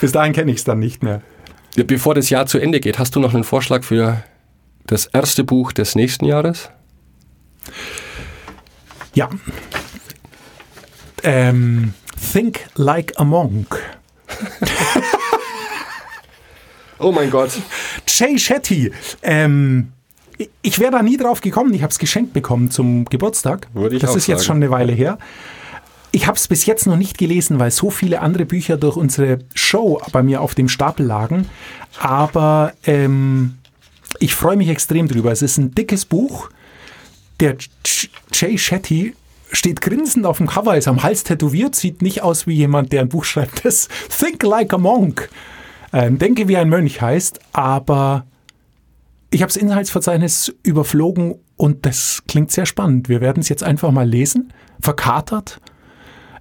Bis 0.00 0.12
dahin 0.12 0.32
kenne 0.32 0.50
ich 0.50 0.58
es 0.58 0.64
dann 0.64 0.78
nicht 0.78 1.02
mehr. 1.02 1.22
Bevor 1.74 2.14
das 2.14 2.30
Jahr 2.30 2.46
zu 2.46 2.58
Ende 2.58 2.80
geht, 2.80 2.98
hast 2.98 3.16
du 3.16 3.20
noch 3.20 3.34
einen 3.34 3.44
Vorschlag 3.44 3.82
für 3.82 4.22
das 4.86 5.06
erste 5.06 5.44
Buch 5.44 5.72
des 5.72 5.94
nächsten 5.94 6.24
Jahres? 6.24 6.70
Ja. 9.14 9.28
Ähm, 11.22 11.94
Think 12.32 12.60
Like 12.76 13.12
a 13.16 13.24
Monk. 13.24 13.78
Oh 16.98 17.12
mein 17.12 17.30
Gott. 17.30 17.50
Jay 18.06 18.38
Shetty. 18.38 18.92
Ähm, 19.22 19.92
ich- 20.62 20.78
wäre 20.78 20.92
da 20.92 21.02
nie 21.02 21.16
drauf 21.16 21.40
gekommen. 21.40 21.74
Ich 21.74 21.82
habe 21.82 21.90
es 21.90 21.98
geschenkt 21.98 22.32
bekommen 22.32 22.70
zum 22.70 23.04
Geburtstag. 23.06 23.68
Würde 23.74 23.96
ich 23.96 24.02
das 24.02 24.14
ist 24.14 24.26
jetzt 24.26 24.40
sagen. 24.40 24.46
schon 24.46 24.56
eine 24.56 24.70
Weile 24.70 24.92
her. 24.92 25.18
Ich 26.12 26.26
habe 26.26 26.36
es 26.36 26.46
bis 26.46 26.66
jetzt 26.66 26.86
noch 26.86 26.96
nicht 26.96 27.16
gelesen, 27.18 27.58
weil 27.58 27.70
so 27.70 27.90
viele 27.90 28.20
andere 28.20 28.44
Bücher 28.44 28.76
durch 28.76 28.96
unsere 28.96 29.38
Show 29.54 30.00
bei 30.12 30.22
mir 30.22 30.42
auf 30.42 30.54
dem 30.54 30.68
Stapel 30.68 31.06
lagen. 31.06 31.48
Aber 31.98 32.72
ähm, 32.84 33.58
ich 34.18 34.34
freue 34.34 34.56
mich 34.56 34.68
extrem 34.68 35.08
drüber. 35.08 35.32
Es 35.32 35.42
ist 35.42 35.56
ein 35.58 35.74
dickes 35.74 36.04
Buch. 36.04 36.50
Der 37.40 37.56
Jay 38.32 38.58
Shetty 38.58 39.14
steht 39.52 39.80
grinsend 39.80 40.26
auf 40.26 40.38
dem 40.38 40.46
Cover, 40.46 40.76
ist 40.76 40.88
am 40.88 41.02
Hals 41.02 41.24
tätowiert, 41.24 41.74
sieht 41.74 42.02
nicht 42.02 42.22
aus 42.22 42.46
wie 42.46 42.54
jemand, 42.54 42.92
der 42.92 43.02
ein 43.02 43.08
Buch 43.08 43.24
schreibt, 43.24 43.64
das 43.64 43.88
Think 44.18 44.42
Like 44.42 44.72
a 44.72 44.78
Monk. 44.78 45.28
Ähm, 45.92 46.18
Denke 46.18 46.48
wie 46.48 46.56
ein 46.56 46.68
Mönch 46.68 47.00
heißt, 47.00 47.38
aber 47.52 48.24
ich 49.30 49.42
habe 49.42 49.52
das 49.52 49.56
Inhaltsverzeichnis 49.56 50.54
überflogen 50.62 51.36
und 51.56 51.86
das 51.86 52.22
klingt 52.26 52.50
sehr 52.50 52.66
spannend. 52.66 53.08
Wir 53.08 53.20
werden 53.20 53.40
es 53.40 53.48
jetzt 53.48 53.62
einfach 53.62 53.90
mal 53.90 54.08
lesen, 54.08 54.52
verkatert. 54.80 55.60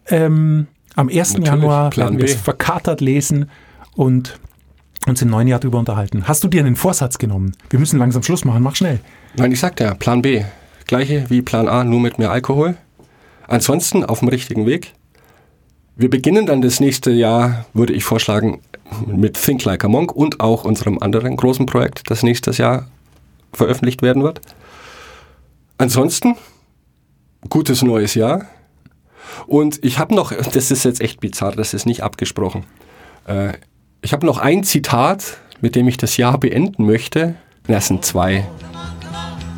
Ähm, 0.08 0.68
am 0.96 1.10
1. 1.10 1.16
Natürlich, 1.16 1.48
Januar 1.48 1.90
Plan 1.90 2.08
werden 2.08 2.20
wir 2.20 2.26
es 2.26 2.36
verkatert 2.36 3.02
lesen 3.02 3.50
und 3.96 4.40
uns 5.08 5.22
im 5.22 5.30
neuen 5.30 5.48
Jahr 5.48 5.60
drüber 5.60 5.80
unterhalten. 5.80 6.28
Hast 6.28 6.44
du 6.44 6.48
dir 6.48 6.62
einen 6.62 6.76
Vorsatz 6.76 7.18
genommen? 7.18 7.56
Wir 7.70 7.80
müssen 7.80 7.98
langsam 8.00 8.24
Schluss 8.24 8.46
machen, 8.46 8.64
mach 8.64 8.76
schnell. 8.76 9.00
Nein, 9.36 9.52
ich 9.52 9.60
sagte 9.60 9.84
ja, 9.84 9.94
Plan 9.94 10.22
B. 10.22 10.44
Gleiche 10.88 11.30
wie 11.30 11.42
Plan 11.42 11.68
A, 11.68 11.84
nur 11.84 12.00
mit 12.00 12.20
mehr 12.20 12.32
Alkohol. 12.32 12.76
Ansonsten 13.52 14.06
auf 14.06 14.20
dem 14.20 14.30
richtigen 14.30 14.66
Weg. 14.66 14.94
Wir 15.98 16.10
beginnen 16.10 16.46
dann 16.46 16.62
das 16.62 16.80
nächste 16.80 17.12
Jahr, 17.12 17.66
würde 17.74 17.92
ich 17.92 18.06
vorschlagen, 18.06 18.62
mit 19.06 19.34
Think 19.34 19.66
Like 19.66 19.84
a 19.84 19.90
Monk 19.90 20.14
und 20.14 20.40
auch 20.40 20.64
unserem 20.64 21.00
anderen 21.00 21.36
großen 21.36 21.66
Projekt, 21.66 22.10
das 22.10 22.24
nächstes 22.24 22.58
Jahr 22.60 22.88
veröffentlicht 23.52 24.02
werden 24.04 24.24
wird. 24.24 24.40
Ansonsten, 25.78 26.38
gutes 27.50 27.82
neues 27.82 28.16
Jahr. 28.16 28.46
Und 29.48 29.84
ich 29.84 30.00
habe 30.00 30.16
noch, 30.16 30.32
das 30.32 30.72
ist 30.72 30.86
jetzt 30.86 31.02
echt 31.02 31.20
bizarr, 31.20 31.52
das 31.52 31.74
ist 31.74 31.86
nicht 31.86 32.04
abgesprochen. 32.04 32.64
Äh, 33.28 33.56
ich 34.02 34.14
habe 34.14 34.26
noch 34.26 34.38
ein 34.38 34.64
Zitat, 34.64 35.40
mit 35.60 35.76
dem 35.76 35.90
ich 35.90 35.98
das 35.98 36.16
Jahr 36.16 36.38
beenden 36.38 36.86
möchte. 36.86 37.36
Das 37.68 37.88
sind 37.88 38.06
zwei. 38.06 38.48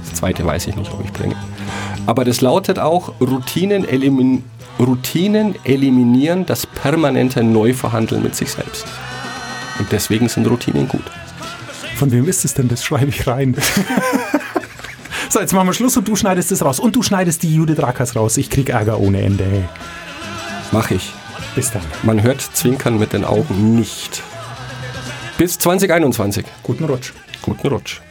Das 0.03 0.15
zweite 0.15 0.43
weiß 0.43 0.65
ich 0.65 0.75
nicht, 0.75 0.91
ob 0.91 1.05
ich 1.05 1.13
bringe. 1.13 1.35
Aber 2.05 2.25
das 2.25 2.41
lautet 2.41 2.79
auch, 2.79 3.13
Routinen, 3.21 3.87
elimin 3.87 4.43
Routinen 4.79 5.55
eliminieren 5.65 6.45
das 6.45 6.65
permanente 6.65 7.43
Neuverhandeln 7.43 8.23
mit 8.23 8.35
sich 8.35 8.51
selbst. 8.51 8.85
Und 9.79 9.91
deswegen 9.91 10.29
sind 10.29 10.47
Routinen 10.47 10.87
gut. 10.87 11.03
Von 11.95 12.11
wem 12.11 12.27
ist 12.27 12.43
es 12.43 12.53
denn? 12.53 12.67
Das 12.67 12.83
schreibe 12.83 13.09
ich 13.09 13.27
rein. 13.27 13.55
so, 15.29 15.39
jetzt 15.39 15.53
machen 15.53 15.67
wir 15.67 15.73
Schluss 15.73 15.95
und 15.95 16.07
du 16.07 16.15
schneidest 16.15 16.51
es 16.51 16.65
raus. 16.65 16.79
Und 16.79 16.95
du 16.95 17.03
schneidest 17.03 17.43
die 17.43 17.53
Judith 17.53 17.79
Rackers 17.79 18.15
raus. 18.15 18.37
Ich 18.37 18.49
krieg 18.49 18.69
Ärger 18.69 18.99
ohne 18.99 19.21
Ende. 19.21 19.69
Mach 20.71 20.91
ich. 20.91 21.13
Bis 21.55 21.71
dann. 21.71 21.83
Man 22.01 22.23
hört 22.23 22.41
Zwinkern 22.41 22.97
mit 22.97 23.13
den 23.13 23.25
Augen 23.25 23.75
nicht. 23.75 24.23
Bis 25.37 25.59
2021. 25.59 26.45
Guten 26.63 26.85
Rutsch. 26.85 27.13
Guten 27.43 27.67
Rutsch. 27.67 28.01